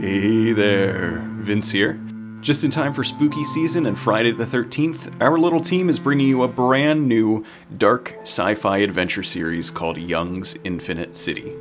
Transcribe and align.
Hey 0.00 0.52
there, 0.52 1.20
Vince 1.38 1.70
here. 1.70 2.00
Just 2.40 2.64
in 2.64 2.72
time 2.72 2.92
for 2.92 3.04
spooky 3.04 3.44
season 3.44 3.86
and 3.86 3.96
Friday 3.96 4.32
the 4.32 4.44
13th, 4.44 5.22
our 5.22 5.38
little 5.38 5.60
team 5.60 5.88
is 5.88 6.00
bringing 6.00 6.26
you 6.26 6.42
a 6.42 6.48
brand 6.48 7.06
new 7.06 7.44
dark 7.78 8.12
sci 8.22 8.56
fi 8.56 8.78
adventure 8.78 9.22
series 9.22 9.70
called 9.70 9.96
Young's 9.96 10.56
Infinite 10.64 11.16
City. 11.16 11.54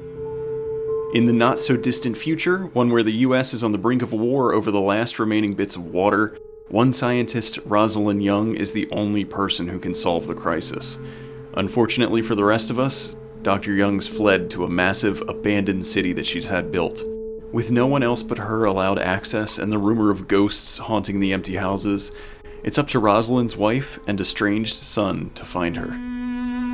In 1.13 1.25
the 1.25 1.31
not 1.31 1.59
so 1.59 1.77
distant 1.77 2.17
future, 2.17 2.65
one 2.73 2.89
where 2.89 3.03
the 3.03 3.13
US 3.27 3.53
is 3.53 3.63
on 3.63 3.71
the 3.71 3.77
brink 3.77 4.01
of 4.01 4.13
war 4.13 4.51
over 4.51 4.71
the 4.71 4.81
last 4.81 5.19
remaining 5.19 5.53
bits 5.53 5.75
of 5.75 5.85
water, 5.85 6.35
one 6.69 6.91
scientist, 6.91 7.59
Rosalind 7.65 8.23
Young, 8.23 8.55
is 8.55 8.73
the 8.73 8.89
only 8.89 9.25
person 9.25 9.67
who 9.67 9.77
can 9.77 9.93
solve 9.93 10.25
the 10.25 10.33
crisis. 10.33 10.97
Unfortunately 11.53 12.23
for 12.23 12.33
the 12.33 12.43
rest 12.43 12.71
of 12.71 12.79
us, 12.79 13.15
Dr. 13.43 13.73
Young's 13.73 14.07
fled 14.07 14.49
to 14.49 14.65
a 14.65 14.69
massive, 14.69 15.21
abandoned 15.27 15.85
city 15.85 16.13
that 16.13 16.25
she's 16.25 16.49
had 16.49 16.71
built. 16.71 17.03
With 17.53 17.69
no 17.69 17.85
one 17.85 18.01
else 18.01 18.23
but 18.23 18.39
her 18.39 18.65
allowed 18.65 18.97
access 18.97 19.59
and 19.59 19.71
the 19.71 19.77
rumor 19.77 20.09
of 20.09 20.27
ghosts 20.27 20.79
haunting 20.79 21.19
the 21.19 21.33
empty 21.33 21.55
houses, 21.55 22.11
it's 22.63 22.79
up 22.79 22.87
to 22.87 22.99
Rosalind's 22.99 23.55
wife 23.55 23.99
and 24.07 24.19
estranged 24.19 24.77
son 24.77 25.29
to 25.35 25.45
find 25.45 25.77
her. 25.77 25.91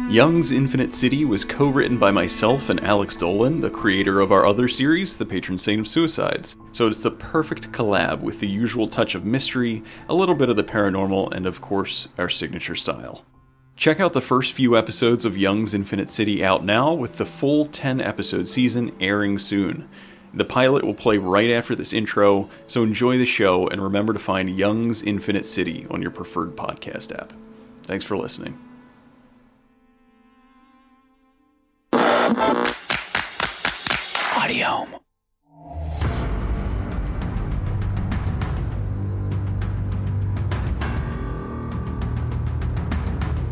Young's 0.10 0.54
Infinite 0.54 0.96
City 0.96 1.26
was 1.26 1.44
co 1.44 1.68
written 1.68 1.98
by 1.98 2.12
myself 2.12 2.70
and 2.70 2.82
Alex 2.82 3.18
Dolan, 3.18 3.60
the 3.60 3.70
creator 3.70 4.22
of 4.22 4.32
our 4.32 4.46
other 4.46 4.70
series, 4.70 5.18
The 5.18 5.26
Patron 5.26 5.58
Saint 5.58 5.82
of 5.82 5.88
Suicides. 5.88 6.56
So 6.72 6.88
it's 6.88 7.04
the 7.04 7.12
perfect 7.12 7.74
collab 7.74 8.22
with 8.22 8.40
the 8.40 8.48
usual 8.48 8.88
touch 8.88 9.16
of 9.16 9.26
mystery, 9.26 9.84
a 10.08 10.14
little 10.14 10.34
bit 10.34 10.48
of 10.48 10.56
the 10.56 10.64
paranormal, 10.64 11.34
and 11.34 11.46
of 11.46 11.60
course, 11.60 12.08
our 12.18 12.30
signature 12.30 12.76
style. 12.76 13.26
Check 13.76 14.00
out 14.00 14.14
the 14.14 14.22
first 14.22 14.54
few 14.54 14.78
episodes 14.78 15.26
of 15.26 15.38
Young's 15.38 15.74
Infinite 15.74 16.10
City 16.10 16.44
out 16.44 16.64
now, 16.64 16.94
with 16.94 17.18
the 17.18 17.26
full 17.26 17.66
10 17.66 18.00
episode 18.00 18.48
season 18.48 18.96
airing 19.02 19.38
soon. 19.40 19.90
The 20.32 20.46
pilot 20.46 20.84
will 20.84 20.94
play 20.94 21.18
right 21.18 21.50
after 21.50 21.76
this 21.76 21.92
intro, 21.92 22.50
so 22.68 22.84
enjoy 22.84 23.18
the 23.18 23.26
show 23.26 23.68
and 23.68 23.82
remember 23.82 24.14
to 24.14 24.20
find 24.20 24.56
Young's 24.56 25.02
Infinite 25.02 25.48
City 25.48 25.88
on 25.90 26.02
your 26.04 26.12
preferred 26.12 26.56
podcast 26.56 27.18
app. 27.18 27.34
Thanks 27.84 28.06
for 28.06 28.16
listening. 28.16 28.58
Audio. 34.38 34.88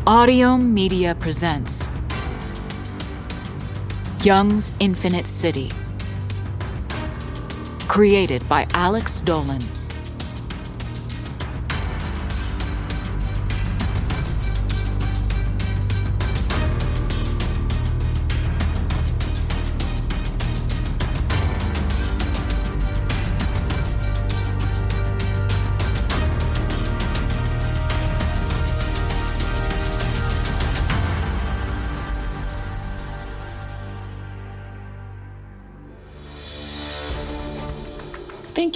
Audio 0.06 0.56
Media 0.56 1.14
presents 1.16 1.90
Young's 4.22 4.72
Infinite 4.80 5.26
City. 5.26 5.70
Created 7.88 8.46
by 8.48 8.66
Alex 8.74 9.22
Dolan. 9.22 9.77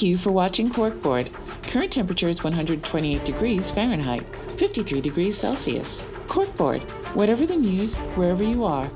Thank 0.02 0.10
you 0.10 0.18
for 0.18 0.32
watching 0.32 0.68
Corkboard. 0.68 1.32
Current 1.62 1.92
temperature 1.92 2.26
is 2.26 2.42
128 2.42 3.24
degrees 3.24 3.70
Fahrenheit, 3.70 4.24
53 4.58 5.00
degrees 5.00 5.38
Celsius. 5.38 6.02
Corkboard, 6.26 6.82
whatever 7.14 7.46
the 7.46 7.54
news, 7.54 7.94
wherever 8.16 8.42
you 8.42 8.64
are. 8.64 8.90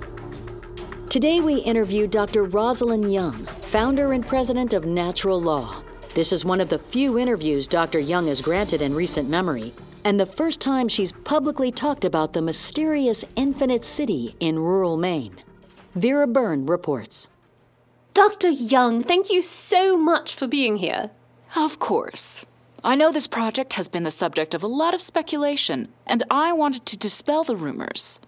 Today 1.09 1.39
we 1.39 1.59
interview 1.59 2.09
Dr. 2.09 2.43
Rosalind 2.43 3.13
Young, 3.13 3.47
founder 3.71 4.15
and 4.15 4.27
president 4.27 4.75
of 4.75 4.85
Natural 4.85 5.41
Law. 5.41 5.81
This 6.17 6.33
is 6.33 6.45
one 6.45 6.61
of 6.61 6.71
the 6.71 6.81
few 6.81 7.21
interviews 7.21 7.69
Dr. 7.69 8.01
Young 8.01 8.27
has 8.27 8.41
granted 8.41 8.83
in 8.83 8.93
recent 8.93 9.29
memory, 9.29 9.75
and 10.03 10.19
the 10.19 10.27
first 10.27 10.61
time 10.61 10.89
she's 10.89 11.13
publicly 11.13 11.71
talked 11.71 12.05
about 12.05 12.33
the 12.33 12.43
mysterious 12.43 13.25
infinite 13.37 13.85
city 13.85 14.35
in 14.41 14.59
rural 14.59 14.97
Maine. 14.97 15.37
Vera 15.95 16.27
Byrne 16.27 16.67
reports. 16.67 17.29
Dr. 18.17 18.49
Young, 18.49 19.03
thank 19.03 19.31
you 19.31 19.43
so 19.43 19.95
much 19.95 20.35
for 20.35 20.47
being 20.47 20.79
here. 20.79 21.11
Of 21.55 21.79
course. 21.79 22.47
I 22.83 22.95
know 22.95 23.13
this 23.13 23.27
project 23.27 23.75
has 23.75 23.89
been 23.89 24.05
the 24.05 24.11
subject 24.11 24.55
of 24.55 24.63
a 24.63 24.67
lot 24.67 24.95
of 24.95 25.03
speculation, 25.03 25.89
and 26.07 26.23
I 26.31 26.55
wanted 26.55 26.87
to 26.87 26.97
dispel 26.97 27.45
the 27.45 27.57
rumors 27.57 28.19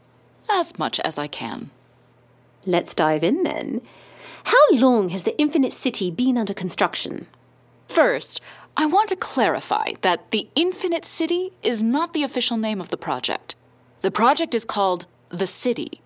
as 0.50 0.78
much 0.78 1.00
as 1.00 1.16
I 1.16 1.26
can. 1.26 1.70
Let's 2.66 2.92
dive 2.92 3.24
in 3.24 3.44
then. 3.44 3.80
How 4.44 4.62
long 4.72 5.08
has 5.08 5.24
the 5.24 5.38
Infinite 5.38 5.72
City 5.72 6.10
been 6.10 6.36
under 6.36 6.52
construction? 6.52 7.26
First, 7.86 8.42
I 8.76 8.84
want 8.84 9.08
to 9.08 9.16
clarify 9.16 9.92
that 10.02 10.32
the 10.32 10.50
Infinite 10.54 11.06
City 11.06 11.54
is 11.62 11.82
not 11.82 12.12
the 12.12 12.24
official 12.24 12.58
name 12.58 12.82
of 12.82 12.90
the 12.90 12.98
project. 12.98 13.56
The 14.02 14.10
project 14.10 14.54
is 14.54 14.66
called 14.66 15.06
The 15.30 15.46
City, 15.46 16.02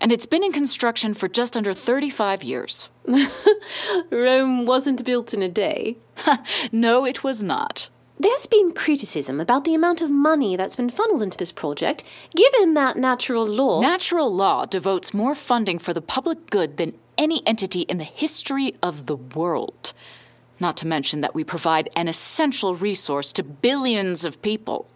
and 0.00 0.12
it's 0.12 0.26
been 0.26 0.44
in 0.44 0.52
construction 0.52 1.14
for 1.14 1.28
just 1.28 1.56
under 1.56 1.72
35 1.72 2.42
years. 2.42 2.88
Rome 4.10 4.66
wasn't 4.66 5.04
built 5.04 5.32
in 5.32 5.42
a 5.42 5.48
day. 5.48 5.96
no, 6.72 7.04
it 7.04 7.24
was 7.24 7.42
not. 7.42 7.88
There's 8.18 8.46
been 8.46 8.72
criticism 8.72 9.40
about 9.40 9.64
the 9.64 9.74
amount 9.74 10.00
of 10.00 10.10
money 10.10 10.56
that's 10.56 10.76
been 10.76 10.90
funneled 10.90 11.22
into 11.22 11.36
this 11.36 11.50
project, 11.50 12.04
given 12.34 12.74
that 12.74 12.96
natural 12.96 13.44
law. 13.44 13.80
Natural 13.80 14.32
law 14.32 14.66
devotes 14.66 15.12
more 15.12 15.34
funding 15.34 15.78
for 15.78 15.92
the 15.92 16.00
public 16.00 16.48
good 16.48 16.76
than 16.76 16.94
any 17.18 17.44
entity 17.46 17.80
in 17.82 17.98
the 17.98 18.04
history 18.04 18.76
of 18.82 19.06
the 19.06 19.16
world. 19.16 19.92
Not 20.60 20.76
to 20.78 20.86
mention 20.86 21.20
that 21.22 21.34
we 21.34 21.42
provide 21.42 21.90
an 21.96 22.06
essential 22.06 22.76
resource 22.76 23.32
to 23.32 23.42
billions 23.42 24.24
of 24.24 24.40
people. 24.42 24.86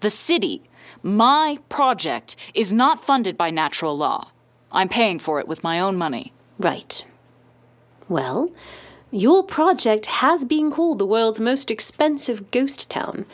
The 0.00 0.10
city, 0.10 0.68
my 1.02 1.58
project, 1.68 2.36
is 2.54 2.72
not 2.72 3.04
funded 3.04 3.36
by 3.36 3.50
natural 3.50 3.96
law. 3.96 4.30
I'm 4.72 4.88
paying 4.88 5.18
for 5.18 5.40
it 5.40 5.48
with 5.48 5.64
my 5.64 5.80
own 5.80 5.96
money. 5.96 6.32
Right. 6.58 7.04
Well, 8.08 8.50
your 9.10 9.42
project 9.42 10.06
has 10.06 10.44
been 10.44 10.70
called 10.70 10.98
the 10.98 11.06
world's 11.06 11.40
most 11.40 11.70
expensive 11.70 12.50
ghost 12.50 12.88
town. 12.88 13.26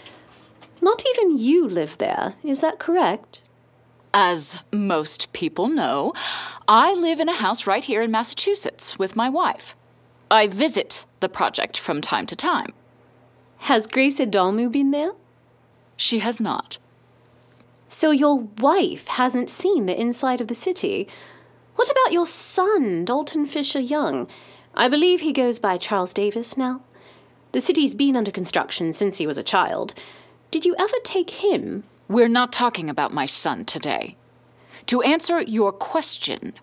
Not 0.80 1.02
even 1.10 1.38
you 1.38 1.68
live 1.68 1.98
there, 1.98 2.34
is 2.42 2.60
that 2.60 2.78
correct? 2.78 3.42
As 4.14 4.62
most 4.72 5.32
people 5.32 5.68
know, 5.68 6.14
I 6.66 6.94
live 6.94 7.20
in 7.20 7.28
a 7.28 7.34
house 7.34 7.66
right 7.66 7.84
here 7.84 8.00
in 8.00 8.10
Massachusetts 8.10 8.98
with 8.98 9.16
my 9.16 9.28
wife. 9.28 9.76
I 10.30 10.46
visit 10.46 11.04
the 11.20 11.28
project 11.28 11.76
from 11.78 12.00
time 12.00 12.26
to 12.26 12.36
time. 12.36 12.72
Has 13.58 13.86
Grace 13.86 14.18
Adamu 14.18 14.70
been 14.72 14.90
there? 14.90 15.12
She 15.96 16.20
has 16.20 16.40
not. 16.40 16.78
So 17.88 18.10
your 18.10 18.40
wife 18.58 19.06
hasn't 19.08 19.50
seen 19.50 19.86
the 19.86 19.98
inside 19.98 20.40
of 20.40 20.48
the 20.48 20.54
city. 20.54 21.08
What 21.76 21.90
about 21.90 22.12
your 22.12 22.26
son, 22.26 23.04
Dalton 23.04 23.46
Fisher 23.46 23.80
Young? 23.80 24.28
I 24.74 24.88
believe 24.88 25.20
he 25.20 25.32
goes 25.32 25.58
by 25.58 25.78
Charles 25.78 26.12
Davis 26.12 26.56
now. 26.56 26.82
The 27.52 27.60
city's 27.60 27.94
been 27.94 28.16
under 28.16 28.30
construction 28.30 28.92
since 28.92 29.18
he 29.18 29.26
was 29.26 29.38
a 29.38 29.42
child. 29.42 29.94
Did 30.50 30.64
you 30.64 30.74
ever 30.78 30.96
take 31.04 31.30
him? 31.30 31.84
We're 32.08 32.28
not 32.28 32.52
talking 32.52 32.90
about 32.90 33.14
my 33.14 33.26
son 33.26 33.64
today. 33.64 34.16
To 34.86 35.02
answer 35.02 35.40
your 35.40 35.72
question, 35.72 36.54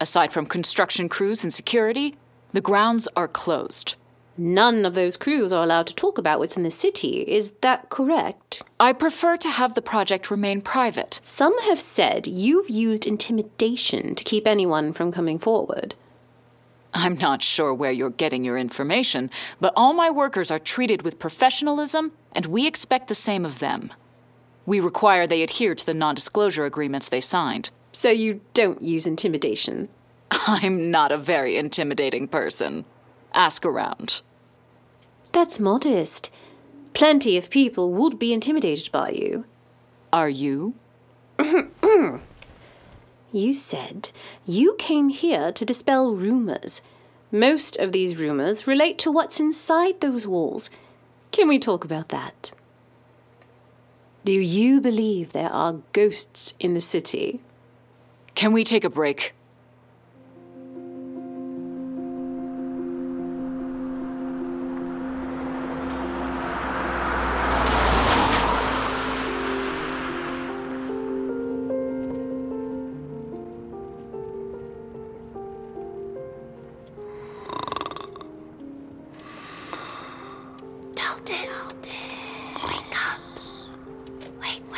aside 0.00 0.32
from 0.32 0.46
construction 0.46 1.08
crews 1.08 1.42
and 1.42 1.52
security, 1.52 2.16
the 2.52 2.60
grounds 2.60 3.08
are 3.16 3.28
closed. 3.28 3.96
None 4.36 4.86
of 4.86 4.94
those 4.94 5.16
crews 5.16 5.52
are 5.52 5.64
allowed 5.64 5.86
to 5.88 5.94
talk 5.94 6.18
about 6.18 6.38
what's 6.38 6.56
in 6.56 6.62
the 6.62 6.70
city. 6.70 7.22
Is 7.22 7.50
that 7.62 7.90
correct? 7.90 8.62
I 8.80 8.92
prefer 8.92 9.36
to 9.38 9.50
have 9.50 9.74
the 9.74 9.82
project 9.82 10.30
remain 10.30 10.60
private. 10.62 11.18
Some 11.20 11.58
have 11.62 11.80
said 11.80 12.28
you've 12.28 12.70
used 12.70 13.06
intimidation 13.06 14.14
to 14.14 14.22
keep 14.22 14.46
anyone 14.46 14.92
from 14.92 15.10
coming 15.10 15.40
forward. 15.40 15.96
I'm 16.94 17.18
not 17.18 17.42
sure 17.42 17.74
where 17.74 17.90
you're 17.90 18.08
getting 18.08 18.44
your 18.44 18.56
information, 18.56 19.30
but 19.60 19.72
all 19.74 19.92
my 19.94 20.10
workers 20.10 20.50
are 20.52 20.60
treated 20.60 21.02
with 21.02 21.18
professionalism, 21.18 22.12
and 22.32 22.46
we 22.46 22.68
expect 22.68 23.08
the 23.08 23.16
same 23.16 23.44
of 23.44 23.58
them. 23.58 23.90
We 24.64 24.78
require 24.78 25.26
they 25.26 25.42
adhere 25.42 25.74
to 25.74 25.84
the 25.84 25.92
non 25.92 26.14
disclosure 26.14 26.64
agreements 26.64 27.08
they 27.08 27.20
signed. 27.20 27.70
So 27.92 28.10
you 28.10 28.42
don't 28.54 28.80
use 28.80 29.08
intimidation? 29.08 29.88
I'm 30.30 30.90
not 30.90 31.10
a 31.10 31.18
very 31.18 31.56
intimidating 31.56 32.28
person. 32.28 32.84
Ask 33.34 33.66
around. 33.66 34.20
That's 35.32 35.58
modest. 35.58 36.30
Plenty 36.94 37.36
of 37.36 37.50
people 37.50 37.92
would 37.92 38.18
be 38.18 38.32
intimidated 38.32 38.90
by 38.90 39.10
you. 39.10 39.44
Are 40.12 40.28
you? 40.28 40.74
You 43.30 43.52
said 43.52 44.10
you 44.46 44.74
came 44.78 45.10
here 45.10 45.52
to 45.52 45.64
dispel 45.64 46.14
rumors. 46.14 46.80
Most 47.30 47.76
of 47.76 47.92
these 47.92 48.16
rumors 48.16 48.66
relate 48.66 48.98
to 49.00 49.12
what's 49.12 49.38
inside 49.38 50.00
those 50.00 50.26
walls. 50.26 50.70
Can 51.30 51.46
we 51.46 51.58
talk 51.58 51.84
about 51.84 52.08
that? 52.08 52.52
Do 54.24 54.32
you 54.32 54.80
believe 54.80 55.32
there 55.32 55.52
are 55.52 55.80
ghosts 55.92 56.54
in 56.58 56.72
the 56.72 56.80
city? 56.80 57.40
Can 58.34 58.52
we 58.52 58.64
take 58.64 58.84
a 58.84 58.90
break? 58.90 59.34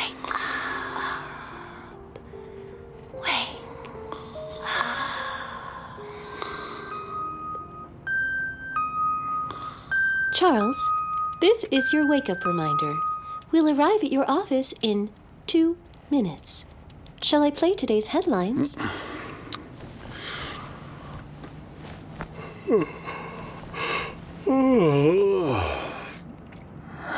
Wake, 0.01 0.17
wake 3.23 3.61
up. 4.67 4.87
Charles, 10.33 10.89
this 11.43 11.65
is 11.71 11.93
your 11.93 12.09
wake 12.09 12.31
up 12.31 12.45
reminder. 12.47 12.97
We'll 13.53 13.69
arrive 13.69 14.03
at 14.03 14.11
your 14.11 14.25
office 14.31 14.73
in 14.81 15.11
two 15.47 15.77
minutes. 16.11 16.65
Shall 17.21 17.43
I 17.43 17.51
play 17.51 17.75
today's 17.75 18.07
headlines? 18.09 18.77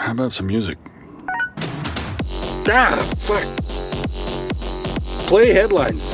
How 0.03 0.11
about 0.11 0.33
some 0.33 0.49
music? 0.49 0.79
Ah, 2.69 3.13
fuck. 3.17 3.45
Play 5.27 5.53
headlines. 5.53 6.05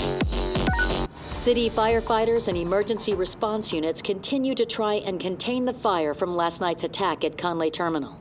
City 1.32 1.68
firefighters 1.68 2.48
and 2.48 2.56
emergency 2.56 3.12
response 3.12 3.70
units 3.70 4.00
continue 4.00 4.54
to 4.54 4.64
try 4.64 4.94
and 4.94 5.20
contain 5.20 5.66
the 5.66 5.74
fire 5.74 6.14
from 6.14 6.34
last 6.34 6.62
night's 6.62 6.84
attack 6.84 7.22
at 7.22 7.36
Conley 7.36 7.70
Terminal. 7.70 8.18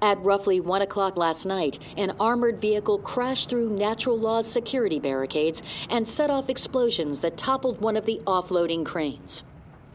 At 0.00 0.20
roughly 0.22 0.58
1 0.58 0.82
o'clock 0.82 1.16
last 1.16 1.46
night, 1.46 1.78
an 1.96 2.16
armored 2.18 2.60
vehicle 2.60 2.98
crashed 2.98 3.48
through 3.48 3.70
Natural 3.70 4.18
Law's 4.18 4.50
security 4.50 4.98
barricades 4.98 5.62
and 5.88 6.08
set 6.08 6.30
off 6.30 6.50
explosions 6.50 7.20
that 7.20 7.36
toppled 7.36 7.80
one 7.80 7.96
of 7.96 8.06
the 8.06 8.20
offloading 8.26 8.84
cranes, 8.84 9.44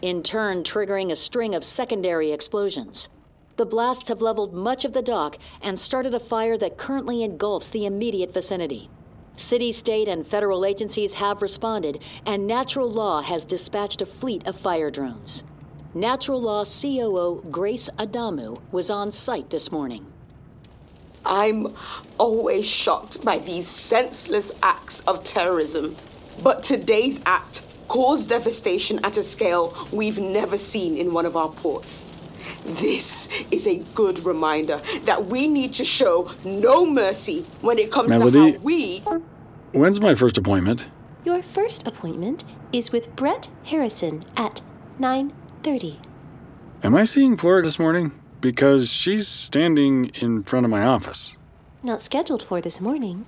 in 0.01 0.23
turn, 0.23 0.63
triggering 0.63 1.11
a 1.11 1.17
string 1.17 1.53
of 1.53 1.65
secondary 1.65 2.31
explosions. 2.31 3.09
The 3.57 3.65
blasts 3.65 4.09
have 4.09 4.21
leveled 4.21 4.53
much 4.53 4.85
of 4.85 4.93
the 4.93 5.01
dock 5.01 5.39
and 5.63 5.79
started 5.79 6.13
a 6.13 6.19
fire 6.19 6.59
that 6.59 6.77
currently 6.77 7.23
engulfs 7.23 7.71
the 7.71 7.87
immediate 7.87 8.31
vicinity. 8.31 8.87
City, 9.35 9.71
state, 9.71 10.07
and 10.07 10.27
federal 10.27 10.63
agencies 10.63 11.15
have 11.15 11.41
responded, 11.41 12.03
and 12.23 12.45
Natural 12.45 12.89
Law 12.89 13.23
has 13.23 13.45
dispatched 13.45 13.99
a 13.99 14.05
fleet 14.05 14.45
of 14.45 14.59
fire 14.59 14.91
drones. 14.91 15.43
Natural 15.95 16.39
Law 16.39 16.65
COO 16.65 17.43
Grace 17.49 17.89
Adamu 17.97 18.61
was 18.71 18.91
on 18.91 19.11
site 19.11 19.49
this 19.49 19.71
morning. 19.71 20.05
I'm 21.25 21.73
always 22.19 22.65
shocked 22.65 23.25
by 23.25 23.39
these 23.39 23.67
senseless 23.67 24.51
acts 24.61 24.99
of 25.01 25.23
terrorism. 25.23 25.95
But 26.43 26.61
today's 26.61 27.19
act 27.25 27.63
caused 27.87 28.29
devastation 28.29 29.03
at 29.03 29.17
a 29.17 29.23
scale 29.23 29.87
we've 29.91 30.19
never 30.19 30.59
seen 30.59 30.95
in 30.95 31.11
one 31.11 31.25
of 31.25 31.35
our 31.35 31.49
ports. 31.49 32.11
This 32.65 33.27
is 33.51 33.67
a 33.67 33.77
good 33.93 34.25
reminder 34.25 34.81
that 35.05 35.25
we 35.25 35.47
need 35.47 35.73
to 35.73 35.85
show 35.85 36.31
no 36.43 36.85
mercy 36.85 37.45
when 37.61 37.79
it 37.79 37.91
comes 37.91 38.11
to 38.11 38.19
Melody? 38.19 38.53
how 38.53 38.57
we. 38.59 39.03
When's 39.71 39.99
my 40.01 40.15
first 40.15 40.37
appointment? 40.37 40.85
Your 41.25 41.41
first 41.41 41.87
appointment 41.87 42.43
is 42.71 42.91
with 42.91 43.15
Brett 43.15 43.49
Harrison 43.65 44.23
at 44.35 44.61
9:30. 44.99 45.97
Am 46.83 46.95
I 46.95 47.03
seeing 47.03 47.37
Flora 47.37 47.63
this 47.63 47.79
morning? 47.79 48.11
Because 48.39 48.91
she's 48.91 49.27
standing 49.27 50.05
in 50.15 50.43
front 50.43 50.65
of 50.65 50.69
my 50.69 50.83
office. 50.83 51.37
Not 51.83 52.01
scheduled 52.01 52.43
for 52.43 52.61
this 52.61 52.79
morning. 52.79 53.25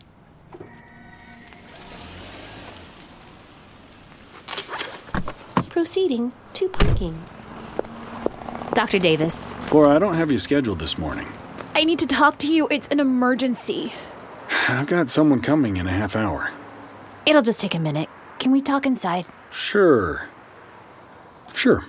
Proceeding 5.70 6.32
to 6.54 6.70
parking. 6.70 7.24
Dr. 8.80 8.98
Davis, 8.98 9.56
Flora, 9.68 9.90
I 9.90 10.00
don't 10.00 10.14
have 10.14 10.32
you 10.32 10.40
scheduled 10.40 10.80
this 10.80 10.98
morning. 10.98 11.28
I 11.76 11.84
need 11.84 12.00
to 12.00 12.08
talk 12.08 12.38
to 12.38 12.48
you. 12.48 12.66
It's 12.72 12.88
an 12.88 13.02
emergency. 13.02 13.92
I've 14.70 14.88
got 14.88 15.10
someone 15.10 15.42
coming 15.42 15.76
in 15.76 15.86
a 15.86 15.92
half 15.92 16.16
hour. 16.16 16.50
It'll 17.26 17.42
just 17.42 17.60
take 17.60 17.76
a 17.76 17.80
minute. 17.80 18.08
Can 18.40 18.54
we 18.54 18.62
talk 18.62 18.86
inside? 18.86 19.26
Sure. 19.52 20.30
Sure. 21.54 21.84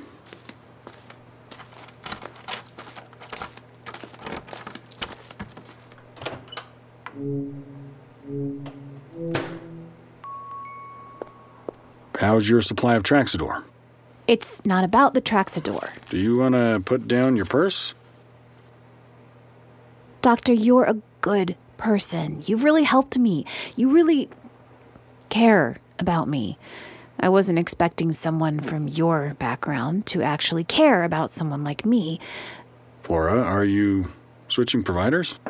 How's 12.18 12.50
your 12.50 12.60
supply 12.60 12.96
of 12.96 13.04
Traxador? 13.04 13.62
It's 14.30 14.64
not 14.64 14.84
about 14.84 15.14
the 15.14 15.20
Traxador. 15.20 15.90
Do 16.08 16.16
you 16.16 16.36
want 16.36 16.54
to 16.54 16.80
put 16.84 17.08
down 17.08 17.34
your 17.34 17.46
purse? 17.46 17.94
Doctor, 20.22 20.52
you're 20.52 20.84
a 20.84 20.98
good 21.20 21.56
person. 21.78 22.40
You've 22.46 22.62
really 22.62 22.84
helped 22.84 23.18
me. 23.18 23.44
You 23.74 23.90
really 23.90 24.30
care 25.30 25.78
about 25.98 26.28
me. 26.28 26.56
I 27.18 27.28
wasn't 27.28 27.58
expecting 27.58 28.12
someone 28.12 28.60
from 28.60 28.86
your 28.86 29.34
background 29.40 30.06
to 30.06 30.22
actually 30.22 30.62
care 30.62 31.02
about 31.02 31.32
someone 31.32 31.64
like 31.64 31.84
me. 31.84 32.20
Flora, 33.02 33.42
are 33.42 33.64
you 33.64 34.12
switching 34.46 34.84
providers? 34.84 35.40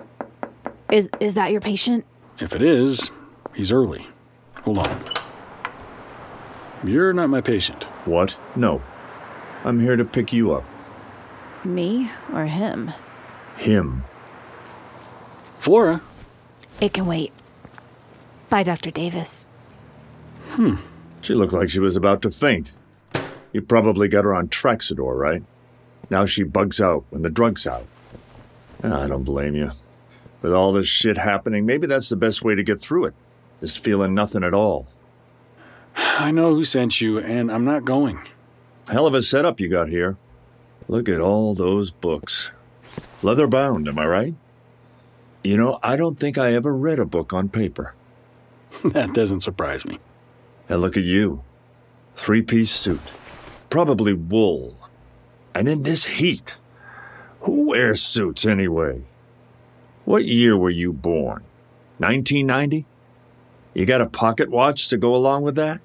Is 0.90 1.10
is 1.20 1.34
that 1.34 1.52
your 1.52 1.60
patient? 1.60 2.06
If 2.38 2.54
it 2.54 2.62
is, 2.62 3.10
he's 3.54 3.70
early. 3.70 4.08
Hold 4.62 4.78
on. 4.78 5.19
You're 6.84 7.12
not 7.12 7.28
my 7.30 7.40
patient. 7.40 7.84
What? 8.06 8.36
No. 8.56 8.82
I'm 9.64 9.80
here 9.80 9.96
to 9.96 10.04
pick 10.04 10.32
you 10.32 10.52
up. 10.52 10.64
Me 11.64 12.10
or 12.32 12.46
him? 12.46 12.92
Him. 13.56 14.04
Flora, 15.58 16.00
It 16.80 16.94
can 16.94 17.04
wait. 17.06 17.32
Bye, 18.49 18.62
Dr. 18.62 18.90
Davis. 18.90 19.46
Hmm. 20.52 20.76
She 21.20 21.34
looked 21.34 21.52
like 21.52 21.68
she 21.68 21.80
was 21.80 21.96
about 21.96 22.22
to 22.22 22.30
faint. 22.30 22.75
You 23.52 23.60
probably 23.60 24.08
got 24.08 24.25
her 24.25 24.34
on 24.34 24.49
Traxador, 24.49 25.18
right? 25.18 25.42
Now 26.08 26.25
she 26.25 26.42
bugs 26.42 26.80
out 26.80 27.04
when 27.10 27.20
the 27.22 27.28
drug's 27.30 27.66
out. 27.66 27.87
I 28.82 29.06
don't 29.06 29.25
blame 29.25 29.54
you. 29.54 29.72
With 30.40 30.54
all 30.54 30.72
this 30.72 30.87
shit 30.87 31.18
happening, 31.18 31.66
maybe 31.66 31.87
that's 31.87 32.08
the 32.08 32.16
best 32.16 32.42
way 32.42 32.54
to 32.54 32.62
get 32.62 32.80
through 32.80 33.04
it, 33.06 33.14
is 33.60 33.76
feeling 33.76 34.14
nothing 34.14 34.42
at 34.42 34.54
all. 34.54 34.88
I 36.20 36.32
know 36.32 36.54
who 36.54 36.64
sent 36.64 37.00
you, 37.00 37.18
and 37.18 37.50
I'm 37.50 37.64
not 37.64 37.86
going. 37.86 38.20
Hell 38.88 39.06
of 39.06 39.14
a 39.14 39.22
setup 39.22 39.58
you 39.58 39.70
got 39.70 39.88
here. 39.88 40.18
Look 40.86 41.08
at 41.08 41.18
all 41.18 41.54
those 41.54 41.90
books. 41.90 42.52
Leather 43.22 43.46
bound, 43.46 43.88
am 43.88 43.98
I 43.98 44.04
right? 44.04 44.34
You 45.42 45.56
know, 45.56 45.78
I 45.82 45.96
don't 45.96 46.18
think 46.18 46.36
I 46.36 46.52
ever 46.52 46.74
read 46.76 46.98
a 46.98 47.06
book 47.06 47.32
on 47.32 47.48
paper. 47.48 47.94
that 48.84 49.14
doesn't 49.14 49.40
surprise 49.40 49.86
me. 49.86 49.98
And 50.68 50.82
look 50.82 50.98
at 50.98 51.04
you. 51.04 51.42
Three 52.16 52.42
piece 52.42 52.70
suit. 52.70 53.00
Probably 53.70 54.12
wool. 54.12 54.76
And 55.54 55.70
in 55.70 55.84
this 55.84 56.04
heat. 56.04 56.58
Who 57.40 57.68
wears 57.68 58.02
suits 58.02 58.44
anyway? 58.44 59.04
What 60.04 60.26
year 60.26 60.54
were 60.54 60.68
you 60.68 60.92
born? 60.92 61.44
1990? 61.96 62.84
You 63.72 63.86
got 63.86 64.02
a 64.02 64.06
pocket 64.06 64.50
watch 64.50 64.88
to 64.88 64.98
go 64.98 65.16
along 65.16 65.44
with 65.44 65.54
that? 65.54 65.80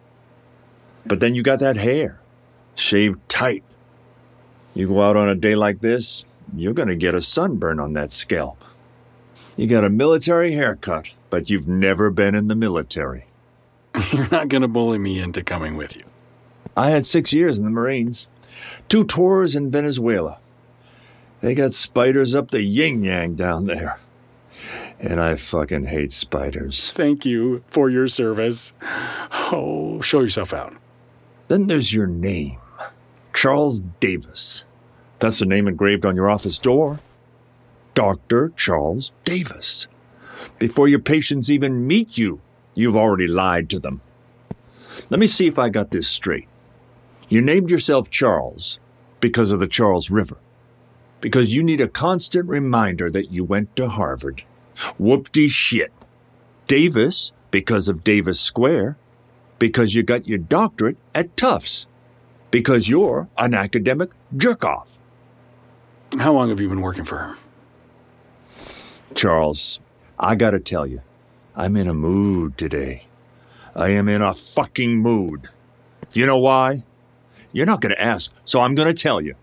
But 1.05 1.19
then 1.19 1.35
you 1.35 1.43
got 1.43 1.59
that 1.59 1.77
hair. 1.77 2.19
Shaved 2.75 3.19
tight. 3.29 3.63
You 4.73 4.87
go 4.87 5.03
out 5.03 5.15
on 5.15 5.29
a 5.29 5.35
day 5.35 5.55
like 5.55 5.81
this, 5.81 6.25
you're 6.55 6.73
gonna 6.73 6.95
get 6.95 7.15
a 7.15 7.21
sunburn 7.21 7.79
on 7.79 7.93
that 7.93 8.11
scalp. 8.11 8.63
You 9.57 9.67
got 9.67 9.85
a 9.85 9.89
military 9.89 10.51
haircut, 10.53 11.11
but 11.29 11.49
you've 11.49 11.67
never 11.67 12.09
been 12.09 12.35
in 12.35 12.49
the 12.49 12.55
military. 12.55 13.25
You're 14.11 14.27
not 14.29 14.49
going 14.49 14.63
to 14.63 14.67
bully 14.67 14.97
me 14.97 15.19
into 15.19 15.41
coming 15.41 15.77
with 15.77 15.95
you. 15.95 16.03
I 16.75 16.89
had 16.89 17.05
six 17.05 17.31
years 17.31 17.57
in 17.57 17.63
the 17.63 17.71
Marines, 17.71 18.27
two 18.89 19.05
tours 19.05 19.55
in 19.55 19.71
Venezuela. 19.71 20.39
They 21.39 21.55
got 21.55 21.73
spiders 21.73 22.35
up 22.35 22.51
the 22.51 22.63
yin 22.63 23.03
yang 23.03 23.35
down 23.35 23.65
there. 23.65 23.99
And 24.99 25.21
I 25.21 25.35
fucking 25.35 25.85
hate 25.85 26.11
spiders. 26.11 26.91
Thank 26.91 27.25
you 27.25 27.63
for 27.67 27.89
your 27.89 28.07
service. 28.07 28.73
Oh, 29.51 30.01
show 30.01 30.19
yourself 30.19 30.53
out. 30.53 30.75
Then 31.47 31.67
there's 31.67 31.93
your 31.93 32.07
name 32.07 32.57
Charles 33.33 33.81
Davis. 33.99 34.65
That's 35.19 35.39
the 35.39 35.45
name 35.45 35.67
engraved 35.67 36.05
on 36.05 36.15
your 36.15 36.29
office 36.29 36.57
door. 36.57 36.99
Dr. 37.93 38.51
Charles 38.55 39.13
Davis. 39.23 39.87
Before 40.59 40.87
your 40.87 40.99
patients 40.99 41.49
even 41.49 41.87
meet 41.87 42.17
you, 42.17 42.41
you've 42.75 42.95
already 42.95 43.27
lied 43.27 43.69
to 43.69 43.79
them. 43.79 44.01
Let 45.09 45.19
me 45.19 45.27
see 45.27 45.47
if 45.47 45.59
I 45.59 45.69
got 45.69 45.91
this 45.91 46.07
straight. 46.07 46.47
You 47.29 47.41
named 47.41 47.69
yourself 47.69 48.09
Charles 48.09 48.79
because 49.19 49.51
of 49.51 49.59
the 49.59 49.67
Charles 49.67 50.09
River, 50.09 50.37
because 51.21 51.55
you 51.55 51.63
need 51.63 51.81
a 51.81 51.87
constant 51.87 52.47
reminder 52.47 53.09
that 53.09 53.31
you 53.31 53.43
went 53.43 53.75
to 53.75 53.89
Harvard. 53.89 54.43
Whoop-de 54.97 55.47
shit. 55.47 55.91
Davis 56.67 57.33
because 57.51 57.87
of 57.87 58.03
Davis 58.03 58.39
Square, 58.39 58.97
because 59.59 59.93
you 59.93 60.03
got 60.03 60.27
your 60.27 60.37
doctorate 60.37 60.97
at 61.13 61.35
Tufts, 61.37 61.87
because 62.51 62.89
you're 62.89 63.27
an 63.37 63.53
academic 63.53 64.11
jerk-off. 64.35 64.97
How 66.17 66.33
long 66.33 66.49
have 66.49 66.59
you 66.59 66.69
been 66.69 66.81
working 66.81 67.05
for 67.05 67.17
her? 67.17 67.35
Charles, 69.13 69.79
I 70.19 70.35
gotta 70.35 70.59
tell 70.59 70.85
you, 70.85 71.01
I'm 71.55 71.75
in 71.75 71.87
a 71.87 71.93
mood 71.93 72.57
today. 72.57 73.07
I 73.75 73.89
am 73.89 74.07
in 74.07 74.21
a 74.21 74.33
fucking 74.33 74.97
mood. 74.97 75.49
You 76.13 76.25
know 76.25 76.37
why? 76.37 76.83
You're 77.51 77.65
not 77.65 77.81
gonna 77.81 77.95
ask, 77.97 78.33
so 78.45 78.61
I'm 78.61 78.75
gonna 78.75 78.93
tell 78.93 79.21
you. 79.21 79.35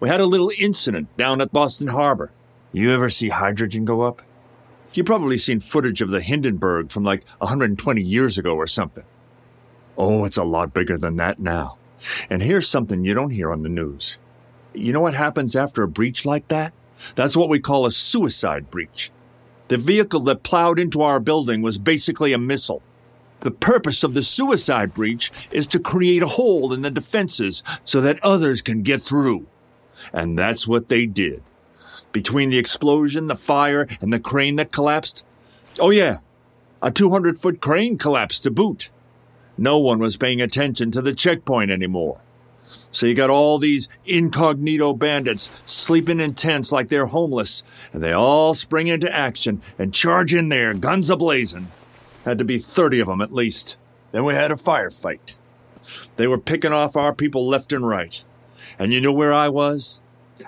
We 0.00 0.08
had 0.08 0.20
a 0.20 0.26
little 0.26 0.50
incident 0.58 1.14
down 1.16 1.40
at 1.40 1.52
Boston 1.52 1.88
Harbor. 1.88 2.32
You 2.72 2.90
ever 2.92 3.10
see 3.10 3.28
hydrogen 3.28 3.84
go 3.84 4.02
up? 4.02 4.22
You've 4.92 5.06
probably 5.06 5.38
seen 5.38 5.60
footage 5.60 6.00
of 6.02 6.10
the 6.10 6.20
Hindenburg 6.20 6.90
from 6.90 7.04
like 7.04 7.28
120 7.38 8.02
years 8.02 8.38
ago 8.38 8.56
or 8.56 8.66
something. 8.66 9.04
Oh, 9.96 10.24
it's 10.24 10.36
a 10.36 10.44
lot 10.44 10.72
bigger 10.72 10.96
than 10.96 11.16
that 11.16 11.38
now. 11.38 11.78
And 12.28 12.42
here's 12.42 12.68
something 12.68 13.04
you 13.04 13.14
don't 13.14 13.30
hear 13.30 13.52
on 13.52 13.62
the 13.62 13.68
news. 13.68 14.18
You 14.72 14.92
know 14.92 15.00
what 15.00 15.14
happens 15.14 15.56
after 15.56 15.82
a 15.82 15.88
breach 15.88 16.24
like 16.24 16.48
that? 16.48 16.72
That's 17.14 17.36
what 17.36 17.48
we 17.48 17.60
call 17.60 17.86
a 17.86 17.90
suicide 17.90 18.70
breach. 18.70 19.10
The 19.68 19.76
vehicle 19.76 20.20
that 20.20 20.42
plowed 20.42 20.78
into 20.78 21.02
our 21.02 21.20
building 21.20 21.62
was 21.62 21.78
basically 21.78 22.32
a 22.32 22.38
missile. 22.38 22.82
The 23.40 23.50
purpose 23.50 24.04
of 24.04 24.14
the 24.14 24.22
suicide 24.22 24.94
breach 24.94 25.32
is 25.50 25.66
to 25.68 25.78
create 25.78 26.22
a 26.22 26.28
hole 26.28 26.72
in 26.72 26.82
the 26.82 26.90
defenses 26.90 27.62
so 27.84 28.00
that 28.00 28.22
others 28.22 28.62
can 28.62 28.82
get 28.82 29.02
through. 29.02 29.46
And 30.12 30.38
that's 30.38 30.66
what 30.66 30.88
they 30.88 31.06
did. 31.06 31.42
Between 32.12 32.50
the 32.50 32.58
explosion, 32.58 33.28
the 33.28 33.36
fire, 33.36 33.86
and 34.00 34.12
the 34.12 34.20
crane 34.20 34.56
that 34.56 34.72
collapsed. 34.72 35.24
Oh, 35.78 35.90
yeah, 35.90 36.18
a 36.82 36.90
200 36.90 37.40
foot 37.40 37.60
crane 37.60 37.96
collapsed 37.96 38.42
to 38.42 38.50
boot. 38.50 38.90
No 39.58 39.78
one 39.78 39.98
was 39.98 40.16
paying 40.16 40.40
attention 40.40 40.90
to 40.92 41.02
the 41.02 41.14
checkpoint 41.14 41.70
anymore. 41.70 42.20
So 42.92 43.06
you 43.06 43.14
got 43.14 43.30
all 43.30 43.58
these 43.58 43.88
incognito 44.04 44.92
bandits 44.92 45.50
sleeping 45.64 46.20
in 46.20 46.34
tents 46.34 46.72
like 46.72 46.88
they're 46.88 47.06
homeless, 47.06 47.62
and 47.92 48.02
they 48.02 48.12
all 48.12 48.54
spring 48.54 48.88
into 48.88 49.12
action 49.14 49.62
and 49.78 49.94
charge 49.94 50.34
in 50.34 50.48
there, 50.48 50.74
guns 50.74 51.08
ablazing. 51.08 51.66
Had 52.24 52.38
to 52.38 52.44
be 52.44 52.58
30 52.58 53.00
of 53.00 53.06
them 53.06 53.20
at 53.20 53.32
least. 53.32 53.76
Then 54.12 54.24
we 54.24 54.34
had 54.34 54.50
a 54.50 54.56
firefight. 54.56 55.36
They 56.16 56.26
were 56.26 56.38
picking 56.38 56.72
off 56.72 56.96
our 56.96 57.14
people 57.14 57.46
left 57.46 57.72
and 57.72 57.86
right. 57.86 58.22
And 58.78 58.92
you 58.92 59.00
know 59.00 59.12
where 59.12 59.32
I 59.32 59.48
was? 59.48 60.00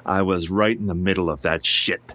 I 0.04 0.22
was 0.22 0.50
right 0.50 0.76
in 0.76 0.86
the 0.86 0.94
middle 0.94 1.30
of 1.30 1.42
that 1.42 1.64
shit. 1.64 2.14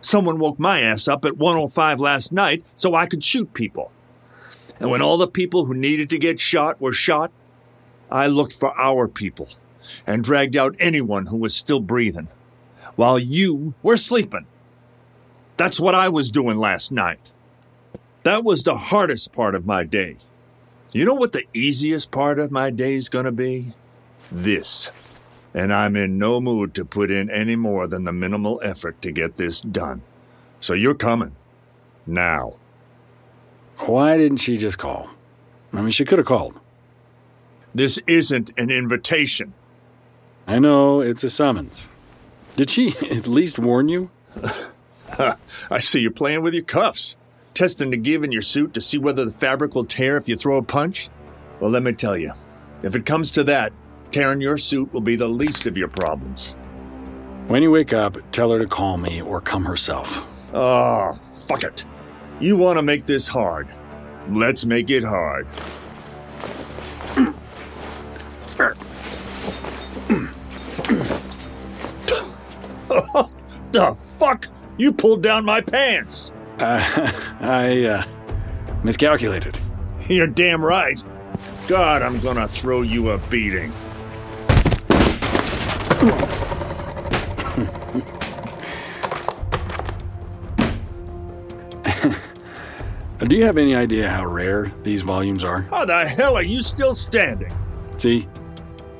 Someone 0.00 0.38
woke 0.38 0.58
my 0.58 0.80
ass 0.80 1.06
up 1.06 1.24
at 1.24 1.36
105 1.36 2.00
last 2.00 2.32
night 2.32 2.64
so 2.76 2.94
I 2.94 3.06
could 3.06 3.22
shoot 3.22 3.52
people. 3.52 3.92
And 4.80 4.90
when 4.90 5.02
all 5.02 5.18
the 5.18 5.28
people 5.28 5.66
who 5.66 5.74
needed 5.74 6.08
to 6.10 6.18
get 6.18 6.40
shot 6.40 6.80
were 6.80 6.92
shot, 6.92 7.30
I 8.10 8.26
looked 8.26 8.54
for 8.54 8.76
our 8.78 9.06
people 9.06 9.48
and 10.06 10.24
dragged 10.24 10.56
out 10.56 10.74
anyone 10.80 11.26
who 11.26 11.36
was 11.36 11.54
still 11.54 11.80
breathing, 11.80 12.28
while 12.96 13.18
you 13.18 13.74
were 13.82 13.96
sleeping. 13.96 14.46
That's 15.56 15.78
what 15.78 15.94
I 15.94 16.08
was 16.08 16.30
doing 16.30 16.56
last 16.58 16.90
night. 16.90 17.30
That 18.22 18.44
was 18.44 18.62
the 18.62 18.76
hardest 18.76 19.32
part 19.32 19.54
of 19.54 19.66
my 19.66 19.84
day. 19.84 20.16
You 20.92 21.04
know 21.04 21.14
what 21.14 21.32
the 21.32 21.44
easiest 21.54 22.10
part 22.10 22.38
of 22.38 22.50
my 22.50 22.70
day's 22.70 23.08
gonna 23.08 23.32
be? 23.32 23.74
This. 24.32 24.90
And 25.52 25.72
I'm 25.72 25.96
in 25.96 26.18
no 26.18 26.40
mood 26.40 26.74
to 26.74 26.84
put 26.84 27.10
in 27.10 27.28
any 27.30 27.56
more 27.56 27.86
than 27.86 28.04
the 28.04 28.12
minimal 28.12 28.60
effort 28.62 29.02
to 29.02 29.12
get 29.12 29.36
this 29.36 29.60
done. 29.60 30.02
So 30.60 30.74
you're 30.74 30.94
coming. 30.94 31.36
Now. 32.06 32.54
Why 33.86 34.16
didn't 34.16 34.38
she 34.38 34.56
just 34.56 34.78
call? 34.78 35.08
I 35.72 35.80
mean, 35.80 35.90
she 35.90 36.04
could 36.04 36.18
have 36.18 36.26
called. 36.26 36.58
This 37.74 37.98
isn't 38.06 38.52
an 38.58 38.70
invitation. 38.70 39.54
I 40.46 40.58
know, 40.58 41.00
it's 41.00 41.24
a 41.24 41.30
summons. 41.30 41.88
Did 42.56 42.70
she 42.70 42.94
at 43.10 43.26
least 43.26 43.58
warn 43.58 43.88
you? 43.88 44.10
I 45.18 45.78
see 45.78 46.00
you're 46.00 46.10
playing 46.10 46.42
with 46.42 46.54
your 46.54 46.62
cuffs, 46.62 47.16
testing 47.54 47.90
the 47.90 47.96
give 47.96 48.22
in 48.22 48.32
your 48.32 48.42
suit 48.42 48.74
to 48.74 48.80
see 48.80 48.98
whether 48.98 49.24
the 49.24 49.32
fabric 49.32 49.74
will 49.74 49.84
tear 49.84 50.16
if 50.16 50.28
you 50.28 50.36
throw 50.36 50.56
a 50.58 50.62
punch. 50.62 51.08
Well, 51.58 51.70
let 51.70 51.82
me 51.82 51.92
tell 51.92 52.16
you, 52.16 52.32
if 52.82 52.94
it 52.94 53.06
comes 53.06 53.30
to 53.32 53.44
that, 53.44 53.72
tearing 54.10 54.40
your 54.40 54.58
suit 54.58 54.92
will 54.92 55.00
be 55.00 55.16
the 55.16 55.28
least 55.28 55.66
of 55.66 55.76
your 55.76 55.88
problems. 55.88 56.56
When 57.48 57.62
you 57.62 57.70
wake 57.70 57.92
up, 57.92 58.16
tell 58.32 58.50
her 58.50 58.58
to 58.58 58.66
call 58.66 58.96
me 58.96 59.20
or 59.22 59.40
come 59.40 59.64
herself. 59.64 60.24
Oh, 60.54 61.18
fuck 61.46 61.64
it. 61.64 61.84
You 62.40 62.56
want 62.56 62.78
to 62.78 62.82
make 62.82 63.04
this 63.04 63.28
hard. 63.28 63.68
Let's 64.30 64.64
make 64.64 64.88
it 64.88 65.04
hard. 65.04 65.46
the 73.72 73.94
fuck? 74.18 74.46
You 74.78 74.92
pulled 74.92 75.22
down 75.22 75.44
my 75.44 75.60
pants. 75.60 76.32
Uh, 76.58 77.12
I, 77.40 77.84
uh, 77.84 78.04
miscalculated. 78.82 79.58
You're 80.08 80.26
damn 80.26 80.64
right. 80.64 81.02
God, 81.68 82.00
I'm 82.00 82.20
gonna 82.20 82.48
throw 82.48 82.82
you 82.82 83.10
a 83.10 83.18
beating. 83.28 83.70
Do 93.26 93.36
you 93.36 93.44
have 93.44 93.58
any 93.58 93.74
idea 93.74 94.08
how 94.08 94.24
rare 94.24 94.72
these 94.82 95.02
volumes 95.02 95.44
are? 95.44 95.60
How 95.62 95.84
the 95.84 96.08
hell 96.08 96.36
are 96.36 96.42
you 96.42 96.62
still 96.62 96.94
standing? 96.94 97.52
See, 97.98 98.26